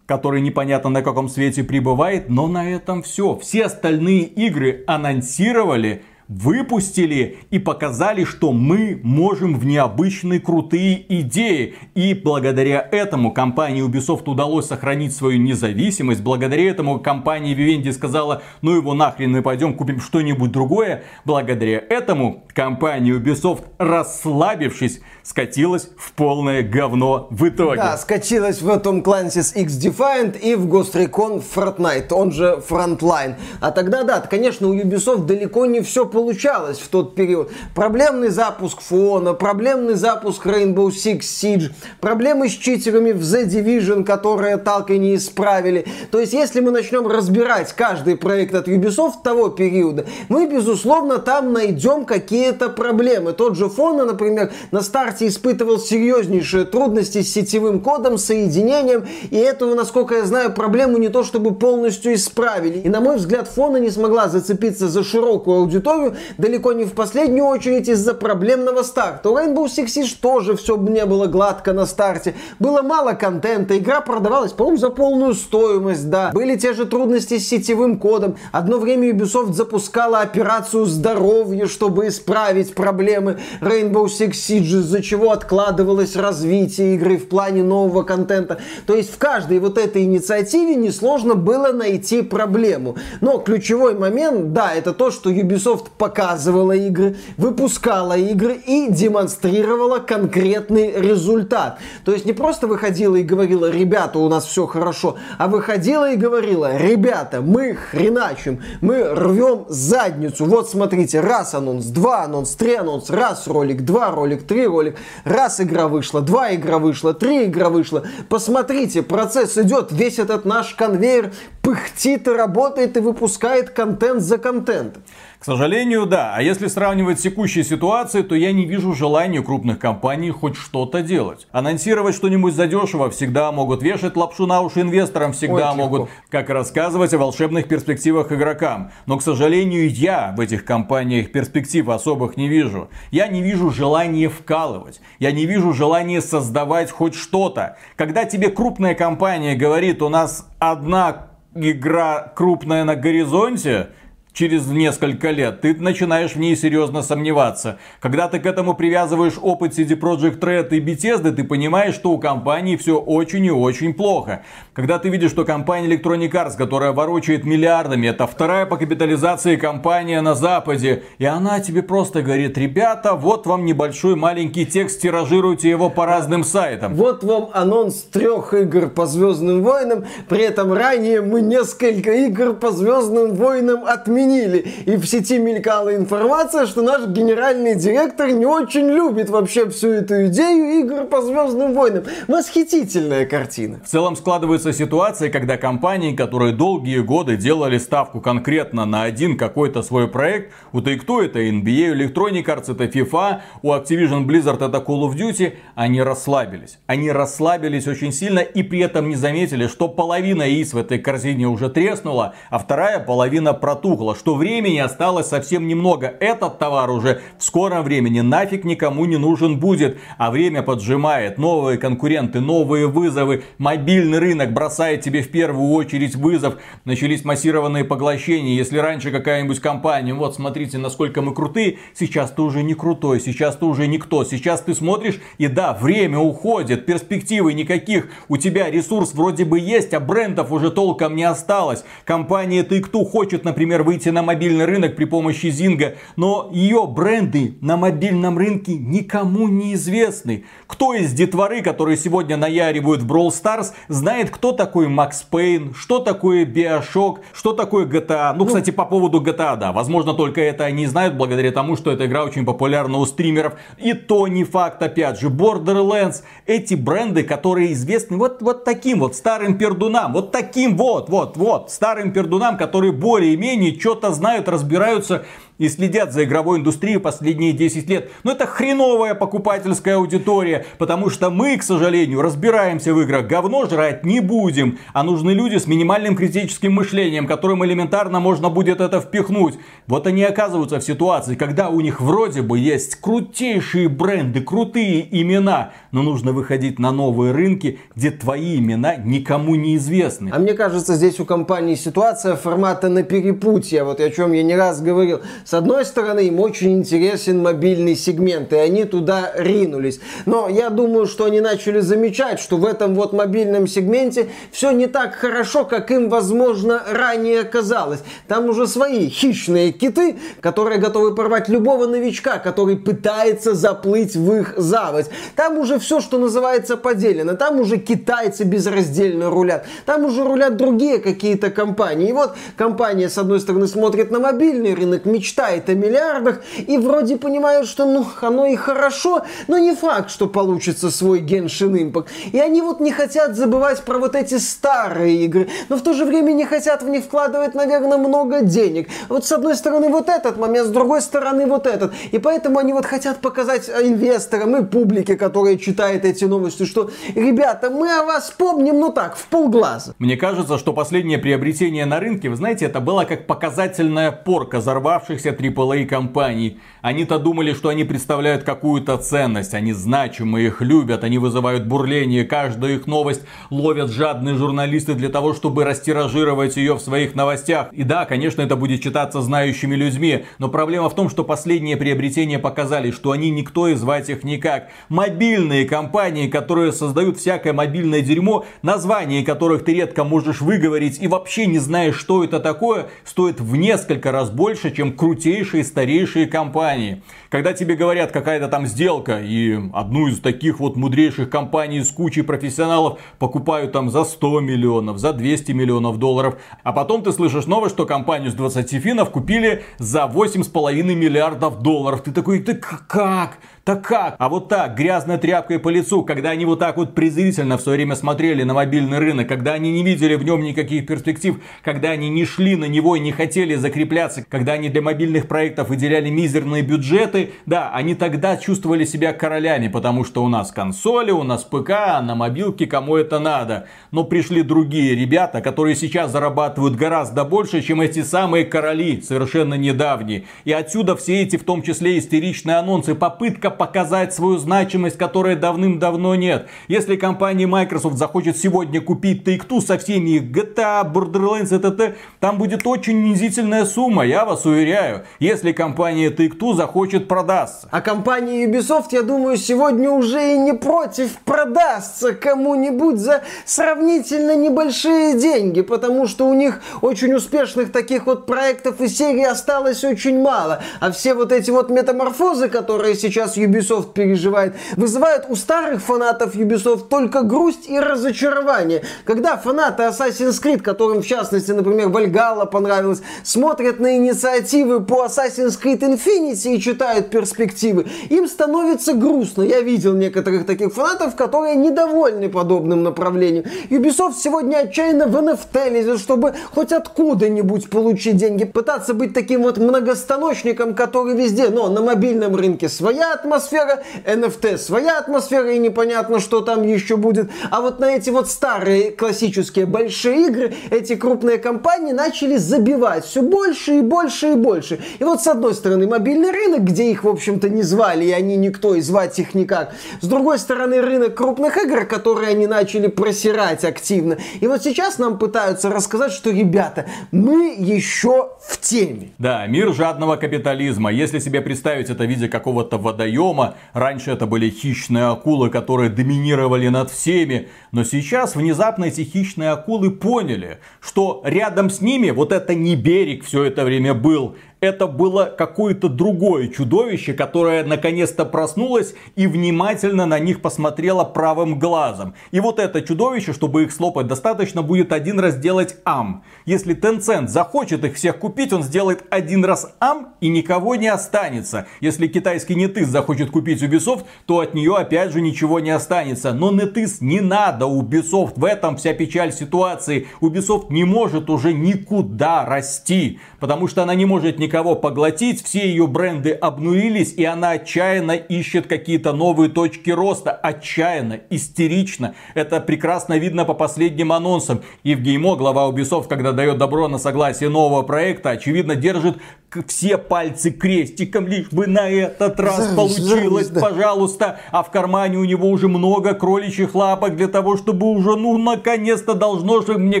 который 0.06 0.40
непонятно 0.40 0.90
на 0.90 1.02
каком 1.02 1.28
свете 1.28 1.62
пребывает, 1.62 2.28
но 2.28 2.48
на 2.48 2.68
этом 2.68 3.04
все. 3.04 3.36
Все 3.36 3.66
остальные 3.66 4.24
игры 4.24 4.82
анонсировали, 4.88 6.02
выпустили 6.30 7.38
и 7.50 7.58
показали, 7.58 8.24
что 8.24 8.52
мы 8.52 9.00
можем 9.02 9.58
в 9.58 9.66
необычные 9.66 10.38
крутые 10.38 11.04
идеи. 11.20 11.74
И 11.96 12.14
благодаря 12.14 12.88
этому 12.92 13.32
компании 13.32 13.84
Ubisoft 13.84 14.30
удалось 14.30 14.66
сохранить 14.66 15.12
свою 15.12 15.40
независимость. 15.40 16.22
Благодаря 16.22 16.70
этому 16.70 17.00
компания 17.00 17.52
Vivendi 17.52 17.92
сказала, 17.92 18.42
ну 18.62 18.76
его 18.76 18.94
нахрен 18.94 19.32
мы 19.32 19.42
пойдем 19.42 19.74
купим 19.74 20.00
что-нибудь 20.00 20.52
другое. 20.52 21.02
Благодаря 21.24 21.82
этому 21.88 22.44
компания 22.54 23.10
Ubisoft, 23.10 23.64
расслабившись, 23.78 25.00
скатилась 25.30 25.88
в 25.96 26.12
полное 26.14 26.64
говно 26.64 27.28
в 27.30 27.48
итоге. 27.48 27.76
Да, 27.76 27.96
скатилась 27.96 28.60
в 28.60 28.68
Tom 28.68 29.00
Clancy's 29.00 29.54
X 29.54 29.74
Defiant 29.74 30.36
и 30.36 30.56
в 30.56 30.66
Ghost 30.66 30.94
Recon 30.94 31.40
Fortnite, 31.40 32.12
он 32.12 32.32
же 32.32 32.60
Frontline. 32.68 33.36
А 33.60 33.70
тогда, 33.70 34.02
да, 34.02 34.20
конечно, 34.20 34.68
у 34.68 34.74
Ubisoft 34.74 35.26
далеко 35.26 35.66
не 35.66 35.82
все 35.82 36.04
получалось 36.04 36.80
в 36.80 36.88
тот 36.88 37.14
период. 37.14 37.52
Проблемный 37.76 38.30
запуск 38.30 38.80
фона, 38.80 39.32
проблемный 39.32 39.94
запуск 39.94 40.44
Rainbow 40.46 40.88
Six 40.88 41.20
Siege, 41.20 41.70
проблемы 42.00 42.48
с 42.48 42.52
читерами 42.52 43.12
в 43.12 43.20
The 43.20 43.46
Division, 43.46 44.02
которые 44.02 44.56
так 44.56 44.90
и 44.90 44.98
не 44.98 45.14
исправили. 45.14 45.86
То 46.10 46.18
есть, 46.18 46.32
если 46.32 46.58
мы 46.58 46.72
начнем 46.72 47.06
разбирать 47.06 47.72
каждый 47.72 48.16
проект 48.16 48.52
от 48.56 48.66
Ubisoft 48.66 49.22
того 49.22 49.48
периода, 49.48 50.06
мы, 50.28 50.48
безусловно, 50.48 51.18
там 51.18 51.52
найдем 51.52 52.04
какие-то 52.04 52.68
проблемы. 52.68 53.32
Тот 53.32 53.56
же 53.56 53.68
Фона, 53.68 54.04
например, 54.04 54.50
на 54.72 54.80
старте 54.80 55.19
испытывал 55.28 55.78
серьезнейшие 55.78 56.64
трудности 56.64 57.22
с 57.22 57.32
сетевым 57.32 57.80
кодом, 57.80 58.18
соединением, 58.18 59.06
и 59.30 59.36
эту, 59.36 59.74
насколько 59.74 60.16
я 60.16 60.24
знаю, 60.24 60.52
проблему 60.52 60.98
не 60.98 61.08
то 61.08 61.24
чтобы 61.24 61.54
полностью 61.54 62.14
исправили. 62.14 62.78
И, 62.78 62.88
на 62.88 63.00
мой 63.00 63.16
взгляд, 63.16 63.48
Фона 63.48 63.78
не 63.78 63.90
смогла 63.90 64.28
зацепиться 64.28 64.88
за 64.88 65.04
широкую 65.04 65.58
аудиторию, 65.58 66.16
далеко 66.38 66.72
не 66.72 66.84
в 66.84 66.92
последнюю 66.92 67.46
очередь 67.46 67.88
из-за 67.88 68.14
проблемного 68.14 68.82
старта. 68.82 69.30
У 69.30 69.36
Rainbow 69.36 69.66
Six 69.66 69.86
Siege 69.86 70.16
тоже 70.20 70.56
все 70.56 70.76
не 70.76 71.06
было 71.06 71.26
гладко 71.26 71.72
на 71.72 71.86
старте. 71.86 72.34
Было 72.58 72.82
мало 72.82 73.12
контента, 73.12 73.78
игра 73.78 74.00
продавалась, 74.00 74.52
по-моему, 74.52 74.78
за 74.78 74.90
полную 74.90 75.34
стоимость, 75.34 76.10
да. 76.10 76.30
Были 76.32 76.56
те 76.56 76.72
же 76.72 76.86
трудности 76.86 77.38
с 77.38 77.48
сетевым 77.48 77.98
кодом. 77.98 78.36
Одно 78.52 78.78
время 78.78 79.10
Ubisoft 79.10 79.52
запускала 79.52 80.20
операцию 80.20 80.86
здоровья, 80.86 81.66
чтобы 81.66 82.08
исправить 82.08 82.74
проблемы 82.74 83.38
Rainbow 83.60 84.06
Six 84.06 84.30
Siege, 84.30 84.80
из-за 84.80 84.99
чего 85.02 85.32
откладывалось 85.32 86.16
развитие 86.16 86.94
игры 86.94 87.16
в 87.16 87.28
плане 87.28 87.62
нового 87.62 88.02
контента. 88.02 88.58
То 88.86 88.94
есть 88.94 89.12
в 89.12 89.18
каждой 89.18 89.58
вот 89.58 89.78
этой 89.78 90.04
инициативе 90.04 90.74
несложно 90.74 91.34
было 91.34 91.72
найти 91.72 92.22
проблему. 92.22 92.96
Но 93.20 93.38
ключевой 93.38 93.94
момент, 93.94 94.52
да, 94.52 94.72
это 94.72 94.92
то, 94.92 95.10
что 95.10 95.30
Ubisoft 95.30 95.86
показывала 95.96 96.72
игры, 96.72 97.16
выпускала 97.36 98.16
игры 98.16 98.54
и 98.54 98.88
демонстрировала 98.90 99.98
конкретный 99.98 100.92
результат. 100.92 101.78
То 102.04 102.12
есть 102.12 102.24
не 102.24 102.32
просто 102.32 102.66
выходила 102.66 103.16
и 103.16 103.22
говорила, 103.22 103.70
ребята, 103.70 104.18
у 104.18 104.28
нас 104.28 104.46
все 104.46 104.66
хорошо, 104.66 105.16
а 105.38 105.48
выходила 105.48 106.12
и 106.12 106.16
говорила, 106.16 106.76
ребята, 106.76 107.40
мы 107.40 107.74
хреначим, 107.74 108.60
мы 108.80 109.02
рвем 109.04 109.66
задницу. 109.68 110.44
Вот 110.44 110.70
смотрите, 110.70 111.20
раз 111.20 111.54
анонс, 111.54 111.86
два 111.86 112.24
анонс, 112.24 112.54
три 112.54 112.74
анонс, 112.74 113.10
раз 113.10 113.46
ролик, 113.46 113.82
два 113.82 114.10
ролик, 114.10 114.42
три 114.44 114.66
ролик, 114.66 114.89
раз 115.24 115.60
игра 115.60 115.88
вышла, 115.88 116.20
два 116.20 116.54
игра 116.54 116.78
вышла, 116.78 117.14
три 117.14 117.44
игра 117.44 117.68
вышла. 117.68 118.04
Посмотрите, 118.28 119.02
процесс 119.02 119.56
идет, 119.58 119.92
весь 119.92 120.18
этот 120.18 120.44
наш 120.44 120.74
конвейер 120.74 121.32
пыхтит 121.62 122.28
и 122.28 122.30
работает 122.30 122.96
и 122.96 123.00
выпускает 123.00 123.70
контент 123.70 124.22
за 124.22 124.38
контентом. 124.38 125.02
К 125.40 125.44
сожалению, 125.46 126.04
да. 126.04 126.34
А 126.36 126.42
если 126.42 126.66
сравнивать 126.66 127.18
с 127.18 127.22
текущей 127.22 127.62
ситуацией, 127.62 128.24
то 128.24 128.34
я 128.34 128.52
не 128.52 128.66
вижу 128.66 128.92
желания 128.92 129.40
крупных 129.40 129.78
компаний 129.78 130.30
хоть 130.30 130.54
что-то 130.54 131.00
делать. 131.00 131.48
Анонсировать 131.50 132.14
что-нибудь 132.14 132.52
задешево 132.52 133.08
всегда 133.08 133.50
могут, 133.50 133.82
вешать 133.82 134.18
лапшу 134.18 134.46
на 134.46 134.60
уши 134.60 134.82
инвесторам 134.82 135.32
всегда 135.32 135.70
Ой, 135.70 135.78
могут, 135.78 136.10
как 136.28 136.50
рассказывать 136.50 137.14
о 137.14 137.18
волшебных 137.18 137.68
перспективах 137.68 138.32
игрокам. 138.32 138.90
Но, 139.06 139.16
к 139.16 139.22
сожалению, 139.22 139.88
я 139.88 140.34
в 140.36 140.40
этих 140.40 140.66
компаниях 140.66 141.32
перспектив 141.32 141.88
особых 141.88 142.36
не 142.36 142.46
вижу. 142.46 142.90
Я 143.10 143.26
не 143.28 143.40
вижу 143.40 143.70
желания 143.70 144.28
вкалывать. 144.28 145.00
Я 145.18 145.32
не 145.32 145.46
вижу 145.46 145.72
желания 145.72 146.20
создавать 146.20 146.90
хоть 146.90 147.14
что-то. 147.14 147.78
Когда 147.96 148.26
тебе 148.26 148.50
крупная 148.50 148.94
компания 148.94 149.56
говорит, 149.56 150.02
у 150.02 150.10
нас 150.10 150.46
одна 150.58 151.28
игра 151.54 152.30
крупная 152.36 152.84
на 152.84 152.94
горизонте, 152.94 153.88
через 154.32 154.66
несколько 154.66 155.30
лет, 155.30 155.60
ты 155.60 155.74
начинаешь 155.74 156.32
в 156.32 156.38
ней 156.38 156.56
серьезно 156.56 157.02
сомневаться. 157.02 157.78
Когда 158.00 158.28
ты 158.28 158.38
к 158.38 158.46
этому 158.46 158.74
привязываешь 158.74 159.34
опыт 159.40 159.78
CD 159.78 159.98
Projekt 159.98 160.38
Red 160.38 160.68
и 160.70 160.80
Bethesda, 160.80 161.32
ты 161.32 161.44
понимаешь, 161.44 161.94
что 161.94 162.10
у 162.10 162.18
компании 162.18 162.76
все 162.76 162.98
очень 162.98 163.44
и 163.46 163.50
очень 163.50 163.92
плохо. 163.94 164.42
Когда 164.72 164.98
ты 164.98 165.08
видишь, 165.08 165.30
что 165.30 165.44
компания 165.44 165.88
Electronic 165.88 166.30
Arts, 166.30 166.56
которая 166.56 166.92
ворочает 166.92 167.44
миллиардами, 167.44 168.06
это 168.06 168.26
вторая 168.26 168.66
по 168.66 168.76
капитализации 168.76 169.56
компания 169.56 170.20
на 170.20 170.34
Западе, 170.34 171.02
и 171.18 171.24
она 171.24 171.60
тебе 171.60 171.82
просто 171.82 172.22
говорит, 172.22 172.56
ребята, 172.56 173.14
вот 173.14 173.46
вам 173.46 173.64
небольшой 173.64 174.16
маленький 174.16 174.64
текст, 174.64 175.00
тиражируйте 175.00 175.68
его 175.68 175.90
по 175.90 176.06
разным 176.06 176.44
сайтам. 176.44 176.94
Вот 176.94 177.24
вам 177.24 177.50
анонс 177.52 178.02
трех 178.02 178.54
игр 178.54 178.88
по 178.88 179.06
Звездным 179.06 179.62
войнам, 179.62 180.04
при 180.28 180.42
этом 180.42 180.72
ранее 180.72 181.20
мы 181.20 181.40
несколько 181.40 182.12
игр 182.12 182.54
по 182.54 182.70
Звездным 182.70 183.34
войнам 183.34 183.84
отменили. 183.84 184.19
И 184.20 184.96
в 184.96 185.06
сети 185.06 185.38
мелькала 185.38 185.94
информация, 185.94 186.66
что 186.66 186.82
наш 186.82 187.06
генеральный 187.06 187.74
директор 187.74 188.28
не 188.30 188.46
очень 188.46 188.86
любит 188.86 189.30
вообще 189.30 189.68
всю 189.70 189.88
эту 189.88 190.26
идею 190.26 190.80
игр 190.80 191.04
по 191.04 191.22
Звездным 191.22 191.74
войнам. 191.74 192.04
Восхитительная 192.28 193.26
картина. 193.26 193.80
В 193.84 193.88
целом 193.88 194.16
складывается 194.16 194.72
ситуация, 194.72 195.30
когда 195.30 195.56
компании, 195.56 196.14
которые 196.14 196.52
долгие 196.52 197.00
годы 197.00 197.36
делали 197.36 197.78
ставку 197.78 198.20
конкретно 198.20 198.84
на 198.84 199.02
один 199.02 199.36
какой-то 199.36 199.82
свой 199.82 200.08
проект, 200.08 200.52
у 200.72 200.80
Take-Two 200.80 201.24
это 201.24 201.40
NBA, 201.40 201.94
Electronic 201.94 202.44
Arts 202.44 202.72
это 202.72 202.84
FIFA, 202.84 203.40
у 203.62 203.72
Activision 203.72 204.26
Blizzard 204.26 204.66
это 204.66 204.78
Call 204.78 205.08
of 205.08 205.16
Duty, 205.16 205.54
они 205.74 206.02
расслабились. 206.02 206.78
Они 206.86 207.10
расслабились 207.10 207.86
очень 207.86 208.12
сильно 208.12 208.40
и 208.40 208.62
при 208.62 208.80
этом 208.80 209.08
не 209.08 209.16
заметили, 209.16 209.66
что 209.66 209.88
половина 209.88 210.42
яиц 210.42 210.72
в 210.72 210.78
этой 210.78 210.98
корзине 210.98 211.46
уже 211.46 211.68
треснула, 211.68 212.34
а 212.50 212.58
вторая 212.58 213.00
половина 213.00 213.54
протухла, 213.54 214.09
что 214.14 214.34
времени 214.34 214.78
осталось 214.78 215.28
совсем 215.28 215.68
немного. 215.68 216.06
Этот 216.20 216.58
товар 216.58 216.90
уже 216.90 217.20
в 217.38 217.44
скором 217.44 217.84
времени 217.84 218.20
нафиг 218.20 218.64
никому 218.64 219.04
не 219.04 219.16
нужен 219.16 219.58
будет, 219.58 219.98
а 220.18 220.30
время 220.30 220.62
поджимает. 220.62 221.38
Новые 221.38 221.78
конкуренты, 221.78 222.40
новые 222.40 222.86
вызовы, 222.86 223.44
мобильный 223.58 224.18
рынок 224.18 224.52
бросает 224.52 225.02
тебе 225.02 225.22
в 225.22 225.30
первую 225.30 225.72
очередь 225.72 226.16
вызов. 226.16 226.56
Начались 226.84 227.24
массированные 227.24 227.84
поглощения. 227.84 228.54
Если 228.54 228.78
раньше 228.78 229.10
какая-нибудь 229.10 229.60
компания, 229.60 230.14
вот 230.14 230.34
смотрите, 230.34 230.78
насколько 230.78 231.22
мы 231.22 231.34
крутые, 231.34 231.78
сейчас 231.94 232.30
ты 232.30 232.42
уже 232.42 232.62
не 232.62 232.74
крутой, 232.74 233.20
сейчас 233.20 233.56
ты 233.56 233.64
уже 233.66 233.86
никто. 233.86 234.24
Сейчас 234.24 234.60
ты 234.62 234.74
смотришь, 234.74 235.20
и 235.38 235.46
да, 235.46 235.72
время 235.72 236.18
уходит, 236.18 236.86
перспективы 236.86 237.52
никаких. 237.52 238.08
У 238.28 238.36
тебя 238.36 238.70
ресурс 238.70 239.14
вроде 239.14 239.44
бы 239.44 239.58
есть, 239.58 239.94
а 239.94 240.00
брендов 240.00 240.52
уже 240.52 240.70
толком 240.70 241.16
не 241.16 241.24
осталось. 241.24 241.84
Компания 242.04 242.62
Take-Two 242.62 243.04
хочет, 243.04 243.44
например, 243.44 243.82
выйти 243.82 243.99
на 244.08 244.22
мобильный 244.22 244.64
рынок 244.64 244.96
при 244.96 245.04
помощи 245.04 245.50
Зинга, 245.50 245.96
но 246.16 246.48
ее 246.52 246.86
бренды 246.86 247.56
на 247.60 247.76
мобильном 247.76 248.38
рынке 248.38 248.74
никому 248.74 249.48
не 249.48 249.74
известны. 249.74 250.44
Кто 250.66 250.94
из 250.94 251.12
детворы, 251.12 251.62
которые 251.62 251.96
сегодня 251.96 252.36
наяривают 252.36 253.02
в 253.02 253.12
Brawl 253.12 253.28
Stars, 253.28 253.72
знает, 253.88 254.30
кто 254.30 254.52
такой 254.52 254.88
Макс 254.88 255.22
Пейн, 255.22 255.74
что 255.74 255.98
такое 255.98 256.44
Bioshock, 256.46 257.18
что 257.32 257.52
такое 257.52 257.86
GTA. 257.86 258.32
Ну, 258.34 258.46
кстати, 258.46 258.70
по 258.70 258.84
поводу 258.84 259.20
GTA, 259.20 259.56
да, 259.56 259.72
возможно, 259.72 260.14
только 260.14 260.40
это 260.40 260.64
они 260.64 260.86
знают 260.86 261.14
благодаря 261.14 261.52
тому, 261.52 261.76
что 261.76 261.90
эта 261.90 262.06
игра 262.06 262.24
очень 262.24 262.44
популярна 262.46 262.98
у 262.98 263.06
стримеров. 263.06 263.54
И 263.78 263.92
то 263.92 264.26
не 264.28 264.44
факт, 264.44 264.82
опять 264.82 265.20
же, 265.20 265.28
Borderlands, 265.28 266.22
эти 266.46 266.74
бренды, 266.74 267.22
которые 267.22 267.72
известны 267.72 268.16
вот, 268.16 268.40
вот 268.42 268.64
таким 268.64 269.00
вот 269.00 269.16
старым 269.16 269.58
пердунам, 269.58 270.12
вот 270.12 270.32
таким 270.32 270.76
вот, 270.76 271.08
вот, 271.08 271.36
вот, 271.36 271.70
старым 271.70 272.12
пердунам, 272.12 272.56
которые 272.56 272.92
более-менее 272.92 273.72
что-то 273.90 274.12
знают, 274.12 274.48
разбираются 274.48 275.24
и 275.60 275.68
следят 275.68 276.12
за 276.12 276.24
игровой 276.24 276.58
индустрией 276.58 276.98
последние 276.98 277.52
10 277.52 277.88
лет. 277.88 278.10
Но 278.24 278.32
это 278.32 278.46
хреновая 278.46 279.14
покупательская 279.14 279.96
аудитория, 279.96 280.64
потому 280.78 281.10
что 281.10 281.28
мы, 281.28 281.58
к 281.58 281.62
сожалению, 281.62 282.22
разбираемся 282.22 282.94
в 282.94 283.00
играх, 283.00 283.26
говно 283.26 283.66
жрать 283.66 284.04
не 284.04 284.20
будем, 284.20 284.78
а 284.94 285.02
нужны 285.02 285.32
люди 285.32 285.58
с 285.58 285.66
минимальным 285.66 286.16
критическим 286.16 286.72
мышлением, 286.72 287.26
которым 287.26 287.62
элементарно 287.64 288.20
можно 288.20 288.48
будет 288.48 288.80
это 288.80 289.02
впихнуть. 289.02 289.58
Вот 289.86 290.06
они 290.06 290.24
оказываются 290.24 290.80
в 290.80 290.82
ситуации, 290.82 291.34
когда 291.34 291.68
у 291.68 291.80
них 291.80 292.00
вроде 292.00 292.40
бы 292.40 292.58
есть 292.58 292.96
крутейшие 292.96 293.90
бренды, 293.90 294.40
крутые 294.40 295.06
имена, 295.20 295.72
но 295.92 296.02
нужно 296.02 296.32
выходить 296.32 296.78
на 296.78 296.90
новые 296.90 297.32
рынки, 297.32 297.80
где 297.94 298.10
твои 298.10 298.56
имена 298.56 298.96
никому 298.96 299.56
не 299.56 299.76
известны. 299.76 300.30
А 300.32 300.38
мне 300.38 300.54
кажется, 300.54 300.94
здесь 300.94 301.20
у 301.20 301.26
компании 301.26 301.74
ситуация 301.74 302.34
формата 302.34 302.88
на 302.88 303.02
перепутье, 303.02 303.84
вот 303.84 304.00
о 304.00 304.08
чем 304.08 304.32
я 304.32 304.42
не 304.42 304.56
раз 304.56 304.80
говорил. 304.80 305.20
С 305.50 305.54
одной 305.54 305.84
стороны, 305.84 306.28
им 306.28 306.38
очень 306.38 306.78
интересен 306.78 307.42
мобильный 307.42 307.96
сегмент, 307.96 308.52
и 308.52 308.56
они 308.56 308.84
туда 308.84 309.32
ринулись. 309.34 309.98
Но 310.24 310.48
я 310.48 310.70
думаю, 310.70 311.06
что 311.08 311.24
они 311.24 311.40
начали 311.40 311.80
замечать, 311.80 312.38
что 312.38 312.56
в 312.56 312.64
этом 312.64 312.94
вот 312.94 313.12
мобильном 313.12 313.66
сегменте 313.66 314.28
все 314.52 314.70
не 314.70 314.86
так 314.86 315.16
хорошо, 315.16 315.64
как 315.64 315.90
им, 315.90 316.08
возможно, 316.08 316.84
ранее 316.88 317.42
казалось. 317.42 317.98
Там 318.28 318.48
уже 318.48 318.68
свои 318.68 319.08
хищные 319.08 319.72
киты, 319.72 320.18
которые 320.40 320.78
готовы 320.78 321.16
порвать 321.16 321.48
любого 321.48 321.88
новичка, 321.88 322.38
который 322.38 322.76
пытается 322.76 323.52
заплыть 323.52 324.14
в 324.14 324.32
их 324.32 324.54
заводь. 324.56 325.06
Там 325.34 325.58
уже 325.58 325.80
все, 325.80 326.00
что 326.00 326.18
называется, 326.18 326.76
поделено. 326.76 327.34
Там 327.34 327.58
уже 327.58 327.78
китайцы 327.78 328.44
безраздельно 328.44 329.30
рулят. 329.30 329.66
Там 329.84 330.04
уже 330.04 330.22
рулят 330.22 330.56
другие 330.56 331.00
какие-то 331.00 331.50
компании. 331.50 332.10
И 332.10 332.12
вот 332.12 332.36
компания, 332.56 333.08
с 333.08 333.18
одной 333.18 333.40
стороны, 333.40 333.66
смотрит 333.66 334.12
на 334.12 334.20
мобильный 334.20 334.74
рынок, 334.74 335.06
мечтает 335.06 335.29
о 335.38 335.74
миллиардах 335.74 336.42
и 336.56 336.78
вроде 336.78 337.16
понимает, 337.16 337.66
что 337.66 337.86
ну, 337.86 338.06
оно 338.20 338.46
и 338.46 338.56
хорошо, 338.56 339.22
но 339.48 339.58
не 339.58 339.74
факт, 339.74 340.10
что 340.10 340.26
получится 340.26 340.90
свой 340.90 341.20
Genshin 341.20 341.72
Impact. 341.72 342.06
И 342.32 342.38
они 342.38 342.62
вот 342.62 342.80
не 342.80 342.92
хотят 342.92 343.36
забывать 343.36 343.82
про 343.82 343.98
вот 343.98 344.14
эти 344.14 344.38
старые 344.38 345.24
игры, 345.24 345.48
но 345.68 345.76
в 345.76 345.82
то 345.82 345.92
же 345.92 346.04
время 346.04 346.32
не 346.32 346.44
хотят 346.44 346.82
в 346.82 346.88
них 346.88 347.04
вкладывать, 347.04 347.54
наверное, 347.54 347.98
много 347.98 348.42
денег. 348.42 348.88
Вот 349.08 349.26
с 349.26 349.32
одной 349.32 349.56
стороны 349.56 349.88
вот 349.88 350.08
этот 350.08 350.36
момент, 350.36 350.68
с 350.68 350.70
другой 350.70 351.02
стороны 351.02 351.46
вот 351.46 351.66
этот. 351.66 351.92
И 352.12 352.18
поэтому 352.18 352.58
они 352.58 352.72
вот 352.72 352.86
хотят 352.86 353.20
показать 353.20 353.68
инвесторам 353.68 354.56
и 354.56 354.64
публике, 354.64 355.16
которая 355.16 355.56
читает 355.56 356.04
эти 356.04 356.24
новости, 356.24 356.64
что, 356.64 356.90
ребята, 357.14 357.70
мы 357.70 357.90
о 357.92 358.04
вас 358.04 358.32
помним, 358.36 358.80
ну 358.80 358.92
так, 358.92 359.16
в 359.16 359.26
полглаза. 359.26 359.94
Мне 359.98 360.16
кажется, 360.16 360.58
что 360.58 360.72
последнее 360.72 361.18
приобретение 361.18 361.86
на 361.86 362.00
рынке, 362.00 362.28
вы 362.28 362.36
знаете, 362.36 362.66
это 362.66 362.80
было 362.80 363.04
как 363.04 363.26
показательная 363.26 364.12
порка 364.12 364.58
взорвавшихся 364.58 365.19
AAA 365.28 365.86
компаний. 365.86 366.58
Они-то 366.82 367.18
думали, 367.18 367.52
что 367.52 367.68
они 367.68 367.84
представляют 367.84 368.42
какую-то 368.42 368.96
ценность, 368.96 369.54
они 369.54 369.72
значимы, 369.72 370.42
их 370.42 370.62
любят, 370.62 371.04
они 371.04 371.18
вызывают 371.18 371.66
бурление, 371.66 372.24
каждую 372.24 372.76
их 372.76 372.86
новость 372.86 373.22
ловят 373.50 373.90
жадные 373.90 374.34
журналисты 374.34 374.94
для 374.94 375.10
того, 375.10 375.34
чтобы 375.34 375.64
растиражировать 375.64 376.56
ее 376.56 376.74
в 376.74 376.80
своих 376.80 377.14
новостях. 377.14 377.72
И 377.72 377.82
да, 377.82 378.04
конечно, 378.04 378.42
это 378.42 378.56
будет 378.56 378.82
читаться 378.82 379.20
знающими 379.20 379.74
людьми, 379.74 380.24
но 380.38 380.48
проблема 380.48 380.88
в 380.88 380.94
том, 380.94 381.10
что 381.10 381.24
последние 381.24 381.76
приобретения 381.76 382.38
показали, 382.38 382.90
что 382.90 383.10
они 383.10 383.30
никто 383.30 383.68
и 383.68 383.74
звать 383.74 384.08
их 384.08 384.24
никак. 384.24 384.70
Мобильные 384.88 385.66
компании, 385.66 386.28
которые 386.28 386.72
создают 386.72 387.18
всякое 387.18 387.52
мобильное 387.52 388.00
дерьмо, 388.00 388.46
название 388.62 389.24
которых 389.24 389.64
ты 389.64 389.74
редко 389.74 390.04
можешь 390.04 390.40
выговорить 390.40 391.00
и 391.00 391.08
вообще 391.08 391.46
не 391.46 391.58
знаешь, 391.58 391.96
что 391.96 392.24
это 392.24 392.40
такое, 392.40 392.88
стоит 393.04 393.40
в 393.40 393.56
несколько 393.56 394.12
раз 394.12 394.30
больше, 394.30 394.74
чем 394.74 394.92
крутейшие 395.10 395.64
старейшие 395.64 396.26
компании. 396.26 397.02
Когда 397.30 397.52
тебе 397.52 397.76
говорят 397.76 398.10
какая-то 398.10 398.48
там 398.48 398.66
сделка, 398.66 399.20
и 399.22 399.56
одну 399.72 400.08
из 400.08 400.18
таких 400.18 400.58
вот 400.58 400.74
мудрейших 400.74 401.30
компаний 401.30 401.80
с 401.84 401.92
кучей 401.92 402.22
профессионалов 402.22 402.98
покупают 403.20 403.70
там 403.70 403.88
за 403.88 404.02
100 404.02 404.40
миллионов, 404.40 404.98
за 404.98 405.12
200 405.12 405.52
миллионов 405.52 405.98
долларов, 405.98 406.38
а 406.64 406.72
потом 406.72 407.04
ты 407.04 407.12
слышишь 407.12 407.46
новость, 407.46 407.76
что 407.76 407.86
компанию 407.86 408.32
с 408.32 408.34
20 408.34 408.82
финов 408.82 409.10
купили 409.10 409.62
за 409.78 410.10
8,5 410.12 410.82
миллиардов 410.82 411.62
долларов. 411.62 412.02
Ты 412.02 412.10
такой, 412.10 412.40
ты 412.40 412.54
как? 412.54 413.38
Так 413.62 413.86
как? 413.86 414.16
А 414.18 414.28
вот 414.28 414.48
так, 414.48 414.74
грязной 414.74 415.18
тряпкой 415.18 415.60
по 415.60 415.68
лицу, 415.68 416.02
когда 416.02 416.30
они 416.30 416.46
вот 416.46 416.58
так 416.58 416.78
вот 416.78 416.94
презрительно 416.96 417.58
в 417.58 417.60
свое 417.60 417.76
время 417.76 417.94
смотрели 417.94 418.42
на 418.42 418.54
мобильный 418.54 418.98
рынок, 418.98 419.28
когда 419.28 419.52
они 419.52 419.70
не 419.70 419.84
видели 419.84 420.16
в 420.16 420.24
нем 420.24 420.42
никаких 420.42 420.86
перспектив, 420.86 421.40
когда 421.62 421.90
они 421.90 422.08
не 422.08 422.24
шли 422.24 422.56
на 422.56 422.64
него 422.64 422.96
и 422.96 423.00
не 423.00 423.12
хотели 423.12 423.54
закрепляться, 423.54 424.24
когда 424.28 424.54
они 424.54 424.70
для 424.70 424.82
мобильных 424.82 425.28
проектов 425.28 425.68
выделяли 425.68 426.08
мизерные 426.08 426.62
бюджеты, 426.62 427.19
да, 427.46 427.70
они 427.72 427.94
тогда 427.94 428.36
чувствовали 428.36 428.84
себя 428.84 429.12
королями, 429.12 429.68
потому 429.68 430.04
что 430.04 430.24
у 430.24 430.28
нас 430.28 430.50
консоли, 430.52 431.10
у 431.10 431.22
нас 431.22 431.44
ПК, 431.44 431.70
на 432.02 432.14
мобилке 432.14 432.66
кому 432.66 432.96
это 432.96 433.18
надо. 433.18 433.66
Но 433.90 434.04
пришли 434.04 434.42
другие 434.42 434.94
ребята, 434.94 435.40
которые 435.40 435.76
сейчас 435.76 436.12
зарабатывают 436.12 436.76
гораздо 436.76 437.24
больше, 437.24 437.62
чем 437.62 437.80
эти 437.80 438.02
самые 438.02 438.44
короли, 438.44 439.02
совершенно 439.02 439.54
недавние. 439.54 440.24
И 440.44 440.52
отсюда 440.52 440.96
все 440.96 441.22
эти, 441.22 441.36
в 441.36 441.44
том 441.44 441.62
числе 441.62 441.98
истеричные 441.98 442.56
анонсы, 442.56 442.94
попытка 442.94 443.50
показать 443.50 444.14
свою 444.14 444.38
значимость, 444.38 444.98
которой 444.98 445.36
давным-давно 445.36 446.14
нет. 446.14 446.48
Если 446.68 446.96
компания 446.96 447.46
Microsoft 447.46 447.96
захочет 447.96 448.36
сегодня 448.36 448.80
купить 448.80 449.26
Take-Two 449.26 449.60
со 449.60 449.78
всеми 449.78 450.10
их 450.10 450.22
GTA, 450.30 450.90
Borderlands, 450.90 451.58
т.т., 451.58 451.96
там 452.20 452.38
будет 452.38 452.66
очень 452.66 452.96
унизительная 452.98 453.64
сумма, 453.64 454.04
я 454.04 454.24
вас 454.24 454.46
уверяю. 454.46 455.04
Если 455.18 455.52
компания 455.52 456.10
Take-Two 456.10 456.54
захочет 456.54 457.08
продаться. 457.10 457.66
А 457.72 457.80
компания 457.80 458.46
Ubisoft, 458.46 458.90
я 458.92 459.02
думаю, 459.02 459.36
сегодня 459.36 459.90
уже 459.90 460.34
и 460.34 460.38
не 460.38 460.52
против 460.52 461.18
продастся 461.24 462.14
кому-нибудь 462.14 463.00
за 463.00 463.22
сравнительно 463.44 464.36
небольшие 464.36 465.14
деньги, 465.14 465.60
потому 465.60 466.06
что 466.06 466.28
у 466.28 466.34
них 466.34 466.60
очень 466.82 467.12
успешных 467.12 467.72
таких 467.72 468.06
вот 468.06 468.26
проектов 468.26 468.80
и 468.80 468.86
серий 468.86 469.24
осталось 469.24 469.82
очень 469.82 470.22
мало. 470.22 470.62
А 470.78 470.92
все 470.92 471.14
вот 471.14 471.32
эти 471.32 471.50
вот 471.50 471.68
метаморфозы, 471.68 472.48
которые 472.48 472.94
сейчас 472.94 473.36
Ubisoft 473.36 473.92
переживает, 473.92 474.54
вызывают 474.76 475.24
у 475.28 475.34
старых 475.34 475.82
фанатов 475.82 476.36
Ubisoft 476.36 476.86
только 476.88 477.22
грусть 477.22 477.68
и 477.68 477.80
разочарование. 477.80 478.84
Когда 479.04 479.36
фанаты 479.36 479.82
Assassin's 479.82 480.40
Creed, 480.40 480.60
которым 480.60 481.02
в 481.02 481.06
частности, 481.08 481.50
например, 481.50 481.88
Valhalla 481.88 482.46
понравилось, 482.46 483.02
смотрят 483.24 483.80
на 483.80 483.96
инициативы 483.96 484.78
по 484.78 485.06
Assassin's 485.06 485.60
Creed 485.60 485.80
Infinity 485.80 486.54
и 486.54 486.60
читают 486.60 486.99
перспективы, 487.02 487.86
им 488.08 488.28
становится 488.28 488.92
грустно. 488.94 489.42
Я 489.42 489.60
видел 489.60 489.94
некоторых 489.94 490.46
таких 490.46 490.72
фанатов, 490.72 491.16
которые 491.16 491.56
недовольны 491.56 492.28
подобным 492.28 492.82
направлением. 492.82 493.44
Ubisoft 493.70 494.14
сегодня 494.18 494.58
отчаянно 494.58 495.06
в 495.06 495.16
NFT 495.16 495.70
лезет, 495.70 496.00
чтобы 496.00 496.34
хоть 496.54 496.72
откуда-нибудь 496.72 497.70
получить 497.70 498.16
деньги, 498.16 498.44
пытаться 498.44 498.94
быть 498.94 499.14
таким 499.14 499.42
вот 499.42 499.58
многостаночником, 499.58 500.74
который 500.74 501.14
везде, 501.14 501.48
но 501.48 501.68
на 501.68 501.80
мобильном 501.80 502.36
рынке 502.36 502.68
своя 502.68 503.12
атмосфера, 503.12 503.82
NFT 504.04 504.58
своя 504.58 504.98
атмосфера, 504.98 505.52
и 505.52 505.58
непонятно, 505.58 506.20
что 506.20 506.40
там 506.40 506.62
еще 506.62 506.96
будет. 506.96 507.30
А 507.50 507.60
вот 507.60 507.80
на 507.80 507.90
эти 507.96 508.10
вот 508.10 508.28
старые 508.28 508.90
классические 508.90 509.66
большие 509.66 510.28
игры 510.28 510.54
эти 510.70 510.94
крупные 510.94 511.38
компании 511.38 511.92
начали 511.92 512.36
забивать 512.36 513.04
все 513.04 513.22
больше 513.22 513.78
и 513.78 513.80
больше 513.80 514.32
и 514.32 514.34
больше. 514.34 514.80
И 514.98 515.04
вот 515.04 515.22
с 515.22 515.26
одной 515.26 515.54
стороны 515.54 515.86
мобильный 515.86 516.30
рынок, 516.30 516.64
где 516.64 516.89
их, 516.90 517.04
в 517.04 517.08
общем-то, 517.08 517.48
не 517.48 517.62
звали, 517.62 518.04
и 518.04 518.12
они 518.12 518.36
никто, 518.36 518.74
и 518.74 518.80
звать 518.80 519.18
их 519.18 519.34
никак. 519.34 519.74
С 520.00 520.06
другой 520.06 520.38
стороны 520.38 520.80
рынок 520.80 521.14
крупных 521.14 521.56
игр, 521.56 521.84
которые 521.86 522.30
они 522.30 522.46
начали 522.46 522.86
просирать 522.88 523.64
активно. 523.64 524.18
И 524.40 524.46
вот 524.46 524.62
сейчас 524.62 524.98
нам 524.98 525.18
пытаются 525.18 525.70
рассказать, 525.70 526.12
что, 526.12 526.30
ребята, 526.30 526.86
мы 527.12 527.54
еще 527.58 528.30
в 528.42 528.60
теме. 528.60 529.10
Да, 529.18 529.46
мир 529.46 529.72
жадного 529.72 530.16
капитализма. 530.16 530.90
Если 530.90 531.18
себе 531.18 531.40
представить 531.40 531.90
это 531.90 532.04
в 532.04 532.08
виде 532.08 532.28
какого-то 532.28 532.78
водоема. 532.78 533.54
Раньше 533.72 534.10
это 534.10 534.26
были 534.26 534.50
хищные 534.50 535.04
акулы, 535.04 535.50
которые 535.50 535.90
доминировали 535.90 536.68
над 536.68 536.90
всеми. 536.90 537.48
Но 537.72 537.84
сейчас 537.84 538.34
внезапно 538.34 538.86
эти 538.86 539.02
хищные 539.02 539.50
акулы 539.50 539.90
поняли, 539.90 540.58
что 540.80 541.22
рядом 541.24 541.70
с 541.70 541.80
ними 541.80 542.10
вот 542.10 542.32
это 542.32 542.54
не 542.54 542.76
берег 542.76 543.24
все 543.24 543.44
это 543.44 543.64
время 543.64 543.94
был 543.94 544.36
это 544.60 544.86
было 544.86 545.24
какое-то 545.36 545.88
другое 545.88 546.48
чудовище, 546.48 547.14
которое 547.14 547.64
наконец-то 547.64 548.24
проснулось 548.24 548.94
и 549.16 549.26
внимательно 549.26 550.06
на 550.06 550.18
них 550.18 550.42
посмотрело 550.42 551.04
правым 551.04 551.58
глазом. 551.58 552.14
И 552.30 552.40
вот 552.40 552.58
это 552.58 552.82
чудовище, 552.82 553.32
чтобы 553.32 553.64
их 553.64 553.72
слопать, 553.72 554.06
достаточно 554.06 554.62
будет 554.62 554.92
один 554.92 555.18
раз 555.18 555.36
делать 555.36 555.76
ам. 555.84 556.22
Если 556.44 556.76
Tencent 556.76 557.28
захочет 557.28 557.84
их 557.84 557.96
всех 557.96 558.18
купить, 558.18 558.52
он 558.52 558.62
сделает 558.62 559.04
один 559.10 559.44
раз 559.44 559.74
ам 559.80 560.14
и 560.20 560.28
никого 560.28 560.74
не 560.74 560.88
останется. 560.88 561.66
Если 561.80 562.06
китайский 562.06 562.54
NetEase 562.54 562.84
захочет 562.84 563.30
купить 563.30 563.62
Ubisoft, 563.62 564.04
то 564.26 564.40
от 564.40 564.54
нее 564.54 564.76
опять 564.76 565.12
же 565.12 565.22
ничего 565.22 565.60
не 565.60 565.70
останется. 565.70 566.32
Но 566.32 566.52
NetEase 566.52 566.98
не 567.00 567.20
надо 567.20 567.64
Ubisoft, 567.64 568.34
в 568.36 568.44
этом 568.44 568.76
вся 568.76 568.92
печаль 568.92 569.32
ситуации. 569.32 570.06
Ubisoft 570.20 570.66
не 570.68 570.84
может 570.84 571.30
уже 571.30 571.54
никуда 571.54 572.44
расти, 572.44 573.20
потому 573.38 573.66
что 573.66 573.82
она 573.82 573.94
не 573.94 574.04
может 574.04 574.38
никак 574.38 574.49
никого 574.50 574.74
поглотить, 574.74 575.44
все 575.44 575.60
ее 575.60 575.86
бренды 575.86 576.32
обнулились, 576.32 577.14
и 577.14 577.24
она 577.24 577.50
отчаянно 577.50 578.16
ищет 578.16 578.66
какие-то 578.66 579.12
новые 579.12 579.48
точки 579.48 579.90
роста. 579.90 580.32
Отчаянно, 580.32 581.20
истерично. 581.30 582.16
Это 582.34 582.60
прекрасно 582.60 583.16
видно 583.16 583.44
по 583.44 583.54
последним 583.54 584.12
анонсам. 584.12 584.62
Евгеймо, 584.82 585.36
глава 585.36 585.68
Ubisoft, 585.68 586.08
когда 586.08 586.32
дает 586.32 586.58
добро 586.58 586.88
на 586.88 586.98
согласие 586.98 587.48
нового 587.48 587.82
проекта, 587.82 588.30
очевидно 588.30 588.74
держит 588.74 589.18
все 589.66 589.98
пальцы 589.98 590.50
крестиком, 590.50 591.26
лишь 591.26 591.48
бы 591.48 591.66
на 591.66 591.88
этот 591.88 592.38
раз 592.38 592.68
получилось, 592.74 593.48
да. 593.48 593.60
пожалуйста. 593.60 594.40
А 594.52 594.62
в 594.62 594.70
кармане 594.70 595.18
у 595.18 595.24
него 595.24 595.48
уже 595.48 595.68
много 595.68 596.14
кроличьих 596.14 596.74
лапок 596.74 597.16
для 597.16 597.28
того, 597.28 597.56
чтобы 597.56 597.90
уже, 597.90 598.16
ну, 598.16 598.38
наконец-то 598.38 599.14
должно 599.14 599.62
же 599.62 599.78
мне 599.78 600.00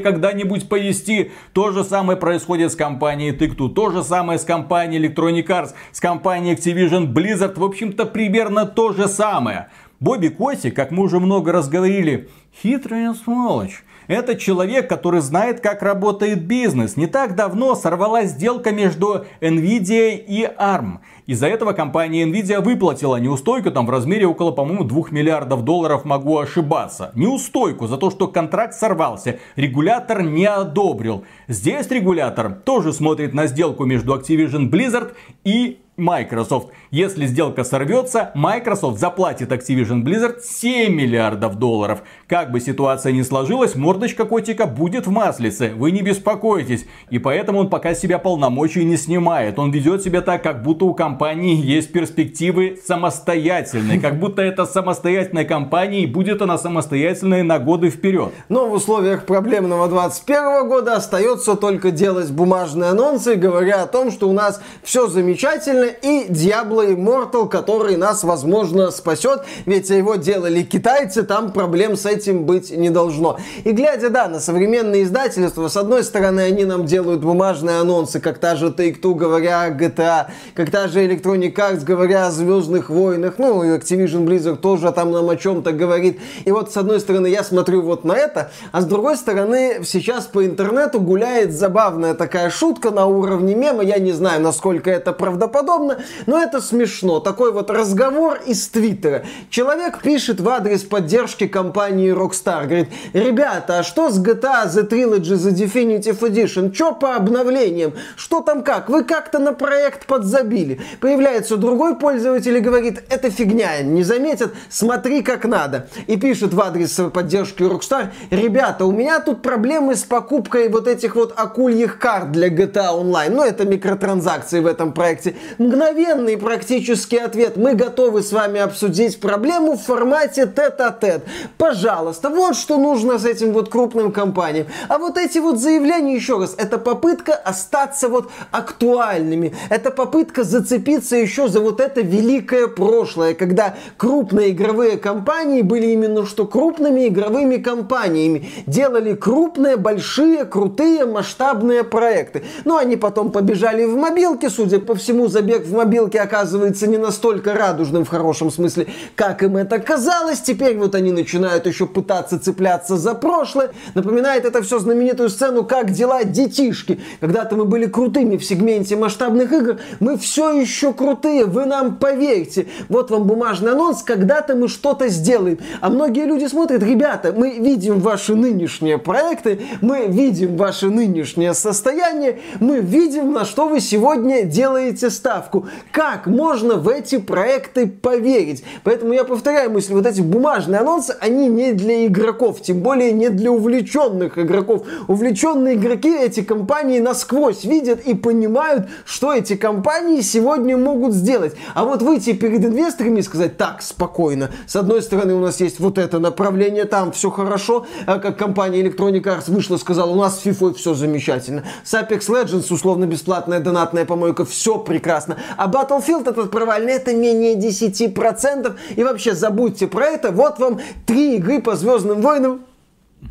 когда-нибудь 0.00 0.68
повести. 0.68 1.32
То 1.52 1.72
же 1.72 1.84
самое 1.84 2.18
происходит 2.18 2.72
с 2.72 2.76
компанией 2.76 3.32
Тыкту, 3.32 3.68
то 3.68 3.90
же 3.90 4.04
самое 4.04 4.38
с 4.38 4.44
компанией 4.44 5.06
Electronic 5.06 5.46
Arts, 5.46 5.74
с 5.92 6.00
компанией 6.00 6.54
Activision 6.54 7.12
Blizzard, 7.12 7.58
в 7.58 7.64
общем-то, 7.64 8.06
примерно 8.06 8.66
то 8.66 8.92
же 8.92 9.08
самое. 9.08 9.68
Бобби 10.00 10.28
Коси, 10.28 10.70
как 10.70 10.90
мы 10.90 11.02
уже 11.02 11.20
много 11.20 11.52
раз 11.52 11.68
говорили, 11.68 12.28
хитрая 12.62 13.12
сволочь. 13.12 13.82
Это 14.10 14.34
человек, 14.34 14.88
который 14.88 15.20
знает, 15.20 15.60
как 15.60 15.82
работает 15.82 16.44
бизнес. 16.44 16.96
Не 16.96 17.06
так 17.06 17.36
давно 17.36 17.76
сорвалась 17.76 18.30
сделка 18.30 18.72
между 18.72 19.24
Nvidia 19.40 20.16
и 20.16 20.42
ARM. 20.42 20.98
Из-за 21.26 21.46
этого 21.46 21.74
компания 21.74 22.24
Nvidia 22.24 22.60
выплатила 22.60 23.18
неустойку 23.18 23.70
там 23.70 23.86
в 23.86 23.90
размере 23.90 24.26
около, 24.26 24.50
по-моему, 24.50 24.82
2 24.82 25.10
миллиардов 25.12 25.62
долларов, 25.62 26.04
могу 26.04 26.38
ошибаться. 26.38 27.12
Неустойку 27.14 27.86
за 27.86 27.98
то, 27.98 28.10
что 28.10 28.26
контракт 28.26 28.74
сорвался. 28.74 29.38
Регулятор 29.54 30.22
не 30.22 30.46
одобрил. 30.46 31.22
Здесь 31.46 31.88
регулятор 31.88 32.50
тоже 32.50 32.92
смотрит 32.92 33.32
на 33.32 33.46
сделку 33.46 33.84
между 33.84 34.18
Activision 34.18 34.68
Blizzard 34.68 35.12
и 35.44 35.78
Microsoft. 36.00 36.68
Если 36.90 37.26
сделка 37.26 37.62
сорвется, 37.62 38.30
Microsoft 38.34 38.98
заплатит 38.98 39.52
Activision 39.52 40.02
Blizzard 40.02 40.40
7 40.42 40.92
миллиардов 40.92 41.56
долларов. 41.56 42.02
Как 42.26 42.50
бы 42.50 42.58
ситуация 42.58 43.12
ни 43.12 43.22
сложилась, 43.22 43.74
мордочка 43.74 44.24
котика 44.24 44.66
будет 44.66 45.06
в 45.06 45.10
маслице. 45.10 45.72
Вы 45.76 45.90
не 45.90 46.02
беспокойтесь. 46.02 46.86
И 47.10 47.18
поэтому 47.18 47.60
он 47.60 47.70
пока 47.70 47.94
себя 47.94 48.18
полномочий 48.18 48.84
не 48.84 48.96
снимает. 48.96 49.58
Он 49.58 49.70
ведет 49.70 50.02
себя 50.02 50.22
так, 50.22 50.42
как 50.42 50.62
будто 50.62 50.86
у 50.86 50.94
компании 50.94 51.54
есть 51.54 51.92
перспективы 51.92 52.78
самостоятельные. 52.84 54.00
Как 54.00 54.18
будто 54.18 54.40
это 54.40 54.64
самостоятельная 54.64 55.44
компания 55.44 56.02
и 56.02 56.06
будет 56.06 56.40
она 56.40 56.56
самостоятельной 56.56 57.42
на 57.42 57.58
годы 57.58 57.90
вперед. 57.90 58.32
Но 58.48 58.68
в 58.68 58.72
условиях 58.72 59.26
проблемного 59.26 59.88
21 59.88 60.66
года 60.66 60.96
остается 60.96 61.56
только 61.56 61.90
делать 61.90 62.30
бумажные 62.30 62.90
анонсы, 62.90 63.34
говоря 63.34 63.82
о 63.82 63.86
том, 63.86 64.10
что 64.10 64.28
у 64.28 64.32
нас 64.32 64.62
все 64.82 65.06
замечательно 65.06 65.89
и 65.90 66.26
Diablo 66.28 66.86
Immortal, 66.94 67.48
который 67.48 67.96
нас, 67.96 68.24
возможно, 68.24 68.90
спасет, 68.90 69.42
ведь 69.66 69.90
его 69.90 70.16
делали 70.16 70.62
китайцы, 70.62 71.22
там 71.22 71.52
проблем 71.52 71.96
с 71.96 72.06
этим 72.06 72.44
быть 72.44 72.70
не 72.70 72.90
должно. 72.90 73.38
И 73.64 73.72
глядя, 73.72 74.10
да, 74.10 74.28
на 74.28 74.40
современные 74.40 75.04
издательства, 75.04 75.68
с 75.68 75.76
одной 75.76 76.04
стороны, 76.04 76.40
они 76.40 76.64
нам 76.64 76.86
делают 76.86 77.22
бумажные 77.22 77.80
анонсы, 77.80 78.20
как 78.20 78.38
та 78.38 78.56
же 78.56 78.68
Take-Two, 78.68 79.14
говоря 79.14 79.62
о 79.62 79.70
GTA, 79.70 80.26
как 80.54 80.70
та 80.70 80.88
же 80.88 81.04
Electronic 81.04 81.54
Arts, 81.54 81.84
говоря 81.84 82.26
о 82.26 82.30
Звездных 82.30 82.90
войнах, 82.90 83.34
ну, 83.38 83.62
и 83.62 83.68
Activision 83.68 84.24
Blizzard 84.26 84.56
тоже 84.56 84.92
там 84.92 85.12
нам 85.12 85.28
о 85.28 85.36
чем-то 85.36 85.72
говорит. 85.72 86.20
И 86.44 86.52
вот, 86.52 86.72
с 86.72 86.76
одной 86.76 87.00
стороны, 87.00 87.26
я 87.26 87.42
смотрю 87.42 87.82
вот 87.82 88.04
на 88.04 88.12
это, 88.12 88.50
а 88.72 88.80
с 88.80 88.84
другой 88.84 89.16
стороны, 89.16 89.80
сейчас 89.84 90.26
по 90.26 90.44
интернету 90.44 91.00
гуляет 91.00 91.52
забавная 91.52 92.14
такая 92.14 92.50
шутка 92.50 92.90
на 92.90 93.06
уровне 93.06 93.54
мема, 93.54 93.82
я 93.82 93.98
не 93.98 94.12
знаю, 94.12 94.40
насколько 94.40 94.90
это 94.90 95.12
правдоподобно, 95.12 95.70
удобно, 95.80 95.98
но 96.26 96.40
это 96.40 96.60
смешно. 96.60 97.20
Такой 97.20 97.52
вот 97.52 97.70
разговор 97.70 98.40
из 98.46 98.68
Твиттера. 98.68 99.24
Человек 99.50 100.02
пишет 100.02 100.40
в 100.40 100.48
адрес 100.48 100.82
поддержки 100.82 101.46
компании 101.46 102.12
Rockstar. 102.12 102.64
Говорит, 102.64 102.88
ребята, 103.12 103.78
а 103.78 103.82
что 103.82 104.10
с 104.10 104.20
GTA 104.22 104.66
The 104.66 104.88
Trilogy 104.88 105.34
The 105.34 105.52
Definitive 105.52 106.18
Edition? 106.20 106.74
Что 106.74 106.92
по 106.92 107.16
обновлениям? 107.16 107.94
Что 108.16 108.40
там 108.40 108.62
как? 108.62 108.88
Вы 108.88 109.04
как-то 109.04 109.38
на 109.38 109.52
проект 109.52 110.06
подзабили. 110.06 110.80
Появляется 111.00 111.56
другой 111.56 111.96
пользователь 111.96 112.56
и 112.56 112.60
говорит, 112.60 113.02
это 113.08 113.30
фигня, 113.30 113.82
не 113.82 114.02
заметят, 114.02 114.54
смотри 114.68 115.22
как 115.22 115.44
надо. 115.44 115.88
И 116.06 116.16
пишет 116.16 116.54
в 116.54 116.60
адрес 116.60 117.00
поддержки 117.12 117.62
Rockstar, 117.62 118.08
ребята, 118.30 118.84
у 118.84 118.92
меня 118.92 119.20
тут 119.20 119.42
проблемы 119.42 119.96
с 119.96 120.02
покупкой 120.02 120.68
вот 120.68 120.86
этих 120.86 121.16
вот 121.16 121.32
акульих 121.36 121.98
карт 121.98 122.32
для 122.32 122.48
GTA 122.48 123.00
Online. 123.00 123.30
Ну, 123.30 123.44
это 123.44 123.64
микротранзакции 123.64 124.60
в 124.60 124.66
этом 124.66 124.92
проекте 124.92 125.36
мгновенный 125.70 126.36
практический 126.36 127.18
ответ. 127.18 127.56
Мы 127.56 127.74
готовы 127.74 128.22
с 128.22 128.32
вами 128.32 128.60
обсудить 128.60 129.20
проблему 129.20 129.76
в 129.76 129.82
формате 129.82 130.46
тет-а-тет. 130.46 131.22
Пожалуйста, 131.58 132.28
вот 132.28 132.56
что 132.56 132.76
нужно 132.76 133.18
с 133.18 133.24
этим 133.24 133.52
вот 133.52 133.68
крупным 133.68 134.10
компаниям. 134.10 134.66
А 134.88 134.98
вот 134.98 135.16
эти 135.16 135.38
вот 135.38 135.58
заявления, 135.58 136.16
еще 136.16 136.38
раз, 136.38 136.54
это 136.58 136.78
попытка 136.78 137.34
остаться 137.34 138.08
вот 138.08 138.30
актуальными. 138.50 139.54
Это 139.68 139.92
попытка 139.92 140.42
зацепиться 140.42 141.14
еще 141.14 141.46
за 141.46 141.60
вот 141.60 141.80
это 141.80 142.00
великое 142.00 142.66
прошлое, 142.66 143.34
когда 143.34 143.76
крупные 143.96 144.50
игровые 144.50 144.96
компании 144.98 145.62
были 145.62 145.86
именно 145.86 146.26
что 146.26 146.46
крупными 146.46 147.06
игровыми 147.06 147.56
компаниями. 147.56 148.50
Делали 148.66 149.14
крупные, 149.14 149.76
большие, 149.76 150.44
крутые, 150.44 151.06
масштабные 151.06 151.84
проекты. 151.84 152.42
Но 152.64 152.76
они 152.76 152.96
потом 152.96 153.30
побежали 153.30 153.84
в 153.84 153.96
мобилки, 153.96 154.48
судя 154.48 154.80
по 154.80 154.96
всему, 154.96 155.28
забегали 155.28 155.49
забег 155.50 155.66
в 155.66 155.72
мобилке 155.74 156.20
оказывается 156.20 156.86
не 156.86 156.96
настолько 156.96 157.54
радужным 157.54 158.04
в 158.04 158.08
хорошем 158.08 158.50
смысле, 158.50 158.86
как 159.16 159.42
им 159.42 159.56
это 159.56 159.78
казалось. 159.78 160.40
Теперь 160.40 160.76
вот 160.76 160.94
они 160.94 161.10
начинают 161.10 161.66
еще 161.66 161.86
пытаться 161.86 162.38
цепляться 162.38 162.96
за 162.96 163.14
прошлое. 163.14 163.70
Напоминает 163.94 164.44
это 164.44 164.62
все 164.62 164.78
знаменитую 164.78 165.28
сцену 165.28 165.64
«Как 165.64 165.90
дела, 165.90 166.24
детишки?». 166.24 167.00
Когда-то 167.20 167.56
мы 167.56 167.64
были 167.64 167.86
крутыми 167.86 168.36
в 168.36 168.44
сегменте 168.44 168.96
масштабных 168.96 169.52
игр, 169.52 169.78
мы 169.98 170.16
все 170.16 170.52
еще 170.52 170.92
крутые, 170.92 171.46
вы 171.46 171.66
нам 171.66 171.96
поверьте. 171.96 172.66
Вот 172.88 173.10
вам 173.10 173.24
бумажный 173.24 173.72
анонс, 173.72 174.02
когда-то 174.02 174.54
мы 174.54 174.68
что-то 174.68 175.08
сделаем. 175.08 175.58
А 175.80 175.90
многие 175.90 176.26
люди 176.26 176.46
смотрят, 176.46 176.82
ребята, 176.82 177.32
мы 177.36 177.58
видим 177.58 177.98
ваши 178.00 178.34
нынешние 178.34 178.98
проекты, 178.98 179.60
мы 179.80 180.06
видим 180.06 180.56
ваше 180.56 180.86
нынешнее 180.90 181.54
состояние, 181.54 182.38
мы 182.60 182.80
видим, 182.80 183.32
на 183.32 183.44
что 183.44 183.66
вы 183.66 183.80
сегодня 183.80 184.44
делаете 184.44 185.10
ставку 185.10 185.39
ставку. 185.40 185.66
Как 185.92 186.26
можно 186.26 186.76
в 186.76 186.88
эти 186.88 187.18
проекты 187.18 187.86
поверить? 187.86 188.62
Поэтому 188.84 189.12
я 189.12 189.24
повторяю 189.24 189.70
мысль, 189.70 189.94
вот 189.94 190.06
эти 190.06 190.20
бумажные 190.20 190.80
анонсы, 190.80 191.16
они 191.20 191.48
не 191.48 191.72
для 191.72 192.06
игроков, 192.06 192.60
тем 192.60 192.80
более 192.80 193.12
не 193.12 193.30
для 193.30 193.50
увлеченных 193.50 194.38
игроков. 194.38 194.86
Увлеченные 195.08 195.74
игроки 195.74 196.14
эти 196.14 196.42
компании 196.42 197.00
насквозь 197.00 197.64
видят 197.64 198.00
и 198.00 198.14
понимают, 198.14 198.88
что 199.04 199.32
эти 199.32 199.56
компании 199.56 200.20
сегодня 200.20 200.76
могут 200.76 201.14
сделать. 201.14 201.54
А 201.74 201.84
вот 201.84 202.02
выйти 202.02 202.32
перед 202.32 202.64
инвесторами 202.64 203.20
и 203.20 203.22
сказать, 203.22 203.56
так, 203.56 203.82
спокойно, 203.82 204.50
с 204.66 204.76
одной 204.76 205.02
стороны 205.02 205.34
у 205.34 205.40
нас 205.40 205.60
есть 205.60 205.80
вот 205.80 205.98
это 205.98 206.18
направление, 206.18 206.84
там 206.84 207.12
все 207.12 207.30
хорошо, 207.30 207.86
а 208.06 208.18
как 208.18 208.36
компания 208.36 208.82
Electronic 208.82 209.22
Arts 209.22 209.50
вышла, 209.50 209.76
сказала, 209.76 210.10
у 210.10 210.16
нас 210.16 210.40
с 210.40 210.46
FIFA 210.46 210.74
все 210.74 210.94
замечательно. 210.94 211.64
С 211.84 211.94
Apex 211.94 212.28
Legends 212.28 212.72
условно 212.72 213.06
бесплатная 213.06 213.60
донатная 213.60 214.04
помойка, 214.04 214.44
все 214.44 214.78
прекрасно 214.78 215.29
прекрасно. 215.30 215.54
А 215.56 215.68
Battlefield 215.68 216.28
этот 216.28 216.50
провальный, 216.50 216.94
это 216.94 217.14
менее 217.14 217.54
10%. 217.54 218.76
И 218.96 219.04
вообще 219.04 219.34
забудьте 219.34 219.86
про 219.86 220.06
это. 220.06 220.30
Вот 220.30 220.58
вам 220.58 220.80
три 221.06 221.36
игры 221.36 221.60
по 221.60 221.76
Звездным 221.76 222.20
войнам. 222.20 222.62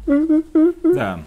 Да. 0.05 1.19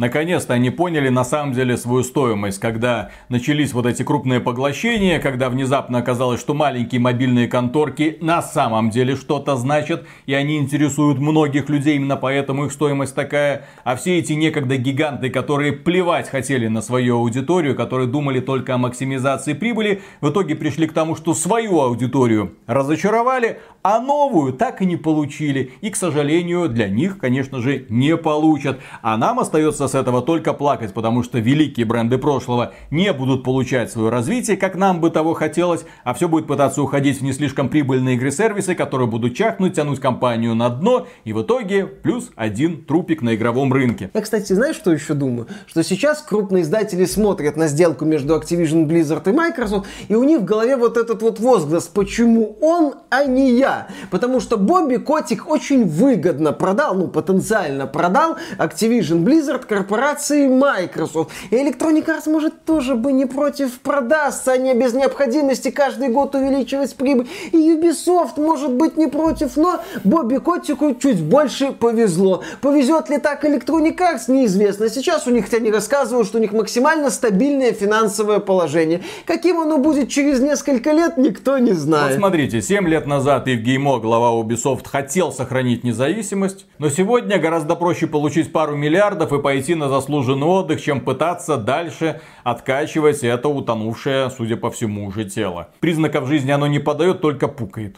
Наконец-то 0.00 0.54
они 0.54 0.70
поняли 0.70 1.10
на 1.10 1.24
самом 1.24 1.52
деле 1.52 1.76
свою 1.76 2.02
стоимость, 2.04 2.58
когда 2.58 3.10
начались 3.28 3.74
вот 3.74 3.84
эти 3.84 4.02
крупные 4.02 4.40
поглощения, 4.40 5.18
когда 5.20 5.50
внезапно 5.50 5.98
оказалось, 5.98 6.40
что 6.40 6.54
маленькие 6.54 7.02
мобильные 7.02 7.48
конторки 7.48 8.16
на 8.22 8.40
самом 8.40 8.88
деле 8.88 9.14
что-то 9.14 9.56
значат, 9.56 10.06
и 10.24 10.32
они 10.32 10.56
интересуют 10.56 11.18
многих 11.18 11.68
людей, 11.68 11.96
именно 11.96 12.16
поэтому 12.16 12.64
их 12.64 12.72
стоимость 12.72 13.14
такая. 13.14 13.66
А 13.84 13.94
все 13.94 14.18
эти 14.18 14.32
некогда 14.32 14.78
гиганты, 14.78 15.28
которые 15.28 15.72
плевать 15.74 16.30
хотели 16.30 16.66
на 16.66 16.80
свою 16.80 17.18
аудиторию, 17.18 17.76
которые 17.76 18.08
думали 18.08 18.40
только 18.40 18.76
о 18.76 18.78
максимизации 18.78 19.52
прибыли, 19.52 20.00
в 20.22 20.30
итоге 20.30 20.54
пришли 20.54 20.86
к 20.86 20.94
тому, 20.94 21.14
что 21.14 21.34
свою 21.34 21.78
аудиторию 21.78 22.54
разочаровали, 22.66 23.60
а 23.82 24.00
новую 24.00 24.54
так 24.54 24.80
и 24.80 24.86
не 24.86 24.96
получили. 24.96 25.72
И, 25.82 25.90
к 25.90 25.96
сожалению, 25.96 26.70
для 26.70 26.88
них, 26.88 27.18
конечно 27.18 27.60
же, 27.60 27.84
не 27.90 28.16
получат. 28.16 28.80
А 29.02 29.18
нам 29.18 29.40
остается 29.40 29.89
с 29.90 29.94
этого 29.94 30.22
только 30.22 30.52
плакать, 30.52 30.94
потому 30.94 31.22
что 31.22 31.38
великие 31.38 31.86
бренды 31.86 32.18
прошлого 32.18 32.72
не 32.90 33.12
будут 33.12 33.44
получать 33.44 33.90
свое 33.90 34.10
развитие, 34.10 34.56
как 34.56 34.76
нам 34.76 35.00
бы 35.00 35.10
того 35.10 35.34
хотелось, 35.34 35.84
а 36.04 36.14
все 36.14 36.28
будет 36.28 36.46
пытаться 36.46 36.82
уходить 36.82 37.18
в 37.18 37.22
не 37.22 37.32
слишком 37.32 37.68
прибыльные 37.68 38.16
игры-сервисы, 38.16 38.74
которые 38.74 39.08
будут 39.08 39.34
чахнуть, 39.34 39.74
тянуть 39.74 40.00
компанию 40.00 40.54
на 40.54 40.68
дно, 40.68 41.06
и 41.24 41.32
в 41.32 41.42
итоге 41.42 41.86
плюс 41.86 42.30
один 42.36 42.84
трупик 42.84 43.22
на 43.22 43.34
игровом 43.34 43.72
рынке. 43.72 44.10
Я, 44.14 44.20
кстати, 44.20 44.52
знаешь, 44.52 44.76
что 44.76 44.92
еще 44.92 45.14
думаю? 45.14 45.46
Что 45.66 45.82
сейчас 45.82 46.22
крупные 46.22 46.62
издатели 46.62 47.04
смотрят 47.04 47.56
на 47.56 47.66
сделку 47.66 48.04
между 48.04 48.36
Activision 48.36 48.86
Blizzard 48.86 49.28
и 49.28 49.32
Microsoft, 49.32 49.86
и 50.08 50.14
у 50.14 50.24
них 50.24 50.40
в 50.40 50.44
голове 50.44 50.76
вот 50.76 50.96
этот 50.96 51.22
вот 51.22 51.40
возглас, 51.40 51.88
почему 51.88 52.56
он, 52.60 52.94
а 53.10 53.24
не 53.24 53.52
я? 53.52 53.88
Потому 54.10 54.40
что 54.40 54.56
Бобби 54.56 54.96
Котик 54.96 55.48
очень 55.48 55.84
выгодно 55.84 56.52
продал, 56.52 56.94
ну, 56.94 57.08
потенциально 57.08 57.86
продал 57.86 58.36
Activision 58.58 59.24
Blizzard 59.24 59.66
корпорации 59.80 60.46
Microsoft. 60.46 61.30
И 61.50 61.56
Electronic 61.56 62.06
Arts, 62.06 62.30
может, 62.30 62.64
тоже 62.64 62.94
бы 62.94 63.12
не 63.12 63.24
против 63.24 63.80
продастся, 63.80 64.52
а 64.52 64.56
не 64.58 64.74
без 64.74 64.92
необходимости 64.92 65.70
каждый 65.70 66.08
год 66.08 66.34
увеличивать 66.34 66.94
прибыль. 66.96 67.28
И 67.52 67.56
Ubisoft, 67.56 68.38
может 68.38 68.72
быть, 68.72 68.96
не 68.96 69.06
против, 69.06 69.56
но 69.56 69.80
Бобби 70.04 70.36
Котику 70.36 70.94
чуть 70.94 71.22
больше 71.22 71.72
повезло. 71.72 72.42
Повезет 72.60 73.08
ли 73.08 73.18
так 73.18 73.44
Electronic 73.44 73.96
Arts, 73.96 74.24
неизвестно. 74.28 74.90
Сейчас 74.90 75.26
у 75.26 75.30
них, 75.30 75.46
хотя 75.46 75.56
они 75.56 75.70
рассказывают, 75.70 76.28
что 76.28 76.38
у 76.38 76.40
них 76.40 76.52
максимально 76.52 77.10
стабильное 77.10 77.72
финансовое 77.72 78.40
положение. 78.40 79.02
Каким 79.24 79.60
оно 79.60 79.78
будет 79.78 80.10
через 80.10 80.40
несколько 80.40 80.92
лет, 80.92 81.16
никто 81.16 81.58
не 81.58 81.72
знает. 81.72 82.12
Вот 82.12 82.18
смотрите, 82.18 82.60
7 82.60 82.86
лет 82.86 83.06
назад 83.06 83.46
Евгеймо, 83.46 83.98
глава 83.98 84.30
Ubisoft, 84.40 84.86
хотел 84.86 85.32
сохранить 85.32 85.84
независимость, 85.84 86.66
но 86.78 86.90
сегодня 86.90 87.38
гораздо 87.38 87.76
проще 87.76 88.06
получить 88.06 88.52
пару 88.52 88.76
миллиардов 88.76 89.32
и 89.32 89.40
пойти 89.40 89.59
на 89.68 89.88
заслуженный 89.88 90.46
отдых, 90.46 90.82
чем 90.82 91.00
пытаться 91.00 91.56
дальше 91.56 92.20
откачивать 92.44 93.22
это 93.22 93.48
утонувшее, 93.48 94.30
судя 94.30 94.56
по 94.56 94.70
всему, 94.70 95.06
уже 95.06 95.24
тело. 95.24 95.68
Признаков 95.80 96.26
жизни 96.26 96.50
оно 96.50 96.66
не 96.66 96.78
подает, 96.78 97.20
только 97.20 97.48
пукает. 97.48 97.96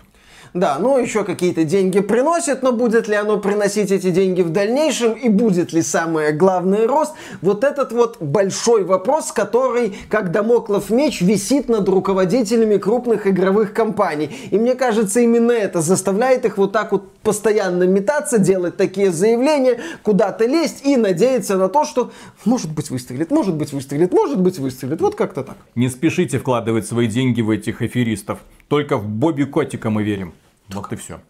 Да, 0.54 0.76
ну 0.78 0.98
еще 0.98 1.24
какие-то 1.24 1.64
деньги 1.64 2.00
приносит, 2.00 2.62
но 2.62 2.72
будет 2.72 3.08
ли 3.08 3.14
оно 3.14 3.38
приносить 3.38 3.90
эти 3.90 4.10
деньги 4.10 4.42
в 4.42 4.50
дальнейшем 4.50 5.14
и 5.14 5.30
будет 5.30 5.72
ли 5.72 5.80
самое 5.80 6.32
главное 6.32 6.86
рост, 6.86 7.14
вот 7.40 7.64
этот 7.64 7.92
вот 7.92 8.20
большой 8.20 8.84
вопрос, 8.84 9.32
который, 9.32 9.96
как 10.10 10.30
домоклов 10.30 10.90
меч, 10.90 11.22
висит 11.22 11.70
над 11.70 11.88
руководителями 11.88 12.76
крупных 12.76 13.26
игровых 13.26 13.72
компаний. 13.72 14.30
И 14.50 14.58
мне 14.58 14.74
кажется, 14.74 15.20
именно 15.20 15.52
это 15.52 15.80
заставляет 15.80 16.44
их 16.44 16.58
вот 16.58 16.72
так 16.72 16.92
вот 16.92 17.10
постоянно 17.22 17.84
метаться, 17.84 18.38
делать 18.38 18.76
такие 18.76 19.10
заявления, 19.10 19.80
куда-то 20.02 20.44
лезть 20.44 20.84
и 20.84 20.98
надеяться 20.98 21.56
на 21.56 21.70
то, 21.70 21.86
что 21.86 22.12
может 22.44 22.70
быть 22.70 22.90
выстрелит, 22.90 23.30
может 23.30 23.54
быть 23.54 23.72
выстрелит, 23.72 24.12
может 24.12 24.38
быть 24.38 24.58
выстрелит. 24.58 25.00
Вот 25.00 25.14
как-то 25.14 25.44
так. 25.44 25.56
Не 25.76 25.88
спешите 25.88 26.38
вкладывать 26.38 26.86
свои 26.86 27.06
деньги 27.06 27.40
в 27.40 27.48
этих 27.48 27.80
аферистов. 27.80 28.40
Только 28.68 28.98
в 28.98 29.06
Бобби 29.06 29.44
Котика 29.44 29.88
мы 29.88 30.02
верим. 30.02 30.34
Вот 30.74 30.92
и 30.92 30.96
все. 30.96 31.20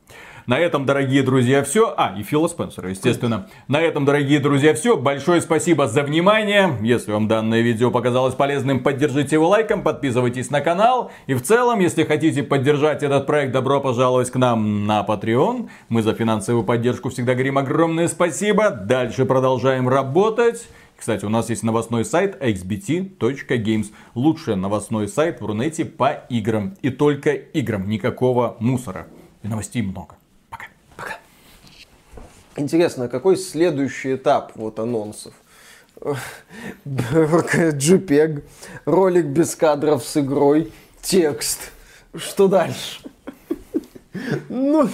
На 0.46 0.58
этом, 0.58 0.86
дорогие 0.86 1.22
друзья, 1.22 1.62
все. 1.62 1.94
А, 1.96 2.14
и 2.18 2.22
Фила 2.22 2.48
Спенсера, 2.48 2.90
естественно. 2.90 3.48
На 3.68 3.80
этом, 3.80 4.04
дорогие 4.04 4.40
друзья, 4.40 4.74
все. 4.74 4.96
Большое 4.96 5.40
спасибо 5.40 5.86
за 5.86 6.02
внимание. 6.02 6.76
Если 6.80 7.12
вам 7.12 7.28
данное 7.28 7.60
видео 7.60 7.92
показалось 7.92 8.34
полезным, 8.34 8.80
поддержите 8.80 9.36
его 9.36 9.48
лайком, 9.48 9.82
подписывайтесь 9.82 10.50
на 10.50 10.60
канал. 10.60 11.12
И 11.28 11.34
в 11.34 11.42
целом, 11.42 11.78
если 11.78 12.02
хотите 12.02 12.42
поддержать 12.42 13.04
этот 13.04 13.26
проект, 13.26 13.52
добро 13.52 13.80
пожаловать 13.80 14.30
к 14.30 14.36
нам 14.36 14.84
на 14.86 15.04
Patreon. 15.06 15.68
Мы 15.88 16.02
за 16.02 16.12
финансовую 16.12 16.64
поддержку 16.64 17.10
всегда 17.10 17.34
говорим 17.34 17.58
огромное 17.58 18.08
спасибо. 18.08 18.70
Дальше 18.70 19.24
продолжаем 19.24 19.88
работать. 19.88 20.66
Кстати, 20.96 21.24
у 21.24 21.28
нас 21.28 21.50
есть 21.50 21.62
новостной 21.62 22.04
сайт 22.04 22.40
xbt.games. 22.40 23.92
Лучший 24.14 24.56
новостной 24.56 25.08
сайт 25.08 25.40
в 25.40 25.46
Рунете 25.46 25.84
по 25.84 26.24
играм. 26.28 26.74
И 26.82 26.90
только 26.90 27.32
играм, 27.32 27.88
никакого 27.88 28.56
мусора. 28.58 29.06
И 29.42 29.48
новостей 29.48 29.82
много. 29.82 30.14
Пока. 30.50 30.66
Пока. 30.96 31.18
Интересно, 32.56 33.08
какой 33.08 33.36
следующий 33.36 34.14
этап 34.14 34.52
вот 34.54 34.78
анонсов? 34.78 35.34
JPEG, 36.84 38.42
ролик 38.84 39.26
без 39.26 39.54
кадров 39.54 40.04
с 40.04 40.16
игрой, 40.16 40.72
текст. 41.00 41.72
Что 42.14 42.48
дальше? 42.48 43.00
Ну, 44.48 44.88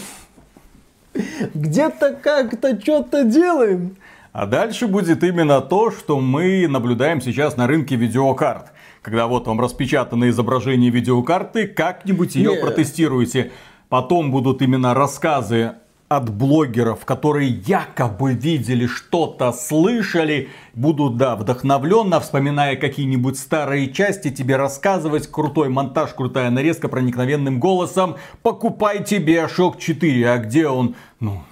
где-то 1.54 2.14
как-то 2.14 2.80
что-то 2.80 3.24
делаем. 3.24 3.96
А 4.32 4.46
дальше 4.46 4.86
будет 4.86 5.24
именно 5.24 5.60
то, 5.60 5.90
что 5.90 6.20
мы 6.20 6.68
наблюдаем 6.68 7.20
сейчас 7.20 7.56
на 7.56 7.66
рынке 7.66 7.96
видеокарт. 7.96 8.72
Когда 9.02 9.26
вот 9.26 9.46
вам 9.46 9.60
распечатано 9.60 10.28
изображение 10.28 10.90
видеокарты, 10.90 11.66
как-нибудь 11.66 12.34
ее 12.34 12.56
протестируете. 12.60 13.50
Потом 13.88 14.30
будут 14.30 14.60
именно 14.60 14.94
рассказы 14.94 15.76
от 16.08 16.30
блогеров, 16.30 17.04
которые 17.04 17.50
якобы 17.50 18.32
видели 18.32 18.86
что-то, 18.86 19.52
слышали, 19.52 20.48
будут, 20.74 21.18
да, 21.18 21.36
вдохновленно, 21.36 22.20
вспоминая 22.20 22.76
какие-нибудь 22.76 23.38
старые 23.38 23.92
части, 23.92 24.30
тебе 24.30 24.56
рассказывать, 24.56 25.30
крутой 25.30 25.68
монтаж, 25.68 26.14
крутая 26.14 26.50
нарезка 26.50 26.88
проникновенным 26.88 27.60
голосом, 27.60 28.16
покупайте 28.42 29.18
Bioshock 29.18 29.78
4, 29.78 30.30
а 30.30 30.38
где 30.38 30.66
он? 30.66 30.94
Ну, 31.20 31.42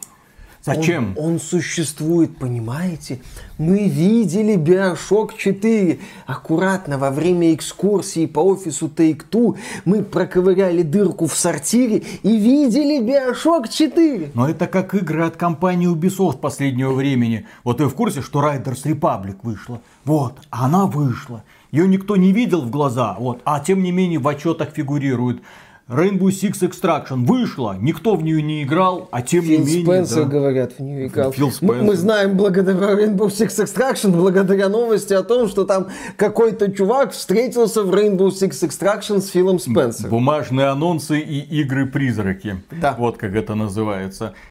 Зачем? 0.67 1.15
Он, 1.17 1.35
он 1.35 1.41
существует, 1.41 2.39
понимаете? 2.39 3.21
Мы 3.57 3.89
видели 3.89 4.57
Bioshock 4.57 5.31
4. 5.39 6.01
Аккуратно 6.27 6.99
во 6.99 7.13
время 7.13 7.55
экскурсии 7.55 8.27
по 8.27 8.41
офису 8.41 8.89
Take-Two 8.89 9.57
мы 9.85 10.03
проковыряли 10.03 10.83
дырку 10.83 11.29
в 11.29 11.37
сортире 11.37 12.03
и 12.25 12.37
видели 12.37 13.01
Bioshock 13.01 13.69
4. 13.71 14.33
Но 14.35 14.49
это 14.49 14.67
как 14.67 14.95
игры 14.95 15.25
от 15.25 15.37
компании 15.37 15.89
Ubisoft 15.89 16.39
последнего 16.39 16.93
времени. 16.93 17.47
Вот 17.63 17.81
вы 17.81 17.89
в 17.89 17.95
курсе, 17.95 18.21
что 18.21 18.41
Riders 18.41 18.83
Republic 18.85 19.37
вышла? 19.45 19.81
Вот, 20.05 20.41
она 20.51 20.87
вышла. 20.87 21.45
Ее 21.71 21.87
никто 21.87 22.17
не 22.17 22.33
видел 22.33 22.63
в 22.63 22.71
глаза, 22.71 23.17
вот, 23.19 23.41
а 23.45 23.61
тем 23.61 23.83
не 23.83 23.93
менее 23.93 24.19
в 24.19 24.27
отчетах 24.27 24.71
фигурирует. 24.71 25.43
Rainbow 25.89 26.31
Six 26.31 26.69
Extraction 26.69 27.25
вышла, 27.25 27.77
никто 27.79 28.17
в 28.17 28.23
нее 28.25 28.43
не 28.43 28.65
играл, 28.65 29.09
а 29.13 29.23
тем 29.23 29.45
Фил 29.45 29.61
не 29.61 29.67
менее... 29.67 29.85
Спенсер, 29.85 30.25
да. 30.25 30.29
говорят, 30.29 30.73
в 30.73 30.81
нее 30.81 31.07
играл. 31.07 31.31
Фил 31.31 31.53
мы, 31.61 31.77
мы 31.77 31.95
знаем 31.95 32.37
благодаря 32.37 32.77
Rainbow 32.77 33.29
Six 33.29 33.65
Extraction, 33.65 34.11
благодаря 34.11 34.69
новости 34.69 35.13
о 35.13 35.23
том, 35.23 35.47
что 35.47 35.65
там 35.65 35.87
какой-то 36.17 36.73
чувак 36.73 37.13
встретился 37.13 37.85
в 37.85 37.95
Rainbow 37.95 38.31
Six 38.31 38.69
Extraction 38.69 39.21
с 39.21 39.29
Филом 39.29 39.61
Спенсером. 39.61 40.11
Бумажные 40.11 40.67
анонсы 40.67 41.21
и 41.21 41.61
игры-призраки. 41.61 42.57
Да. 42.73 42.97
Вот 42.99 43.17
как 43.17 43.37
это 43.37 43.55
называется. 43.55 44.35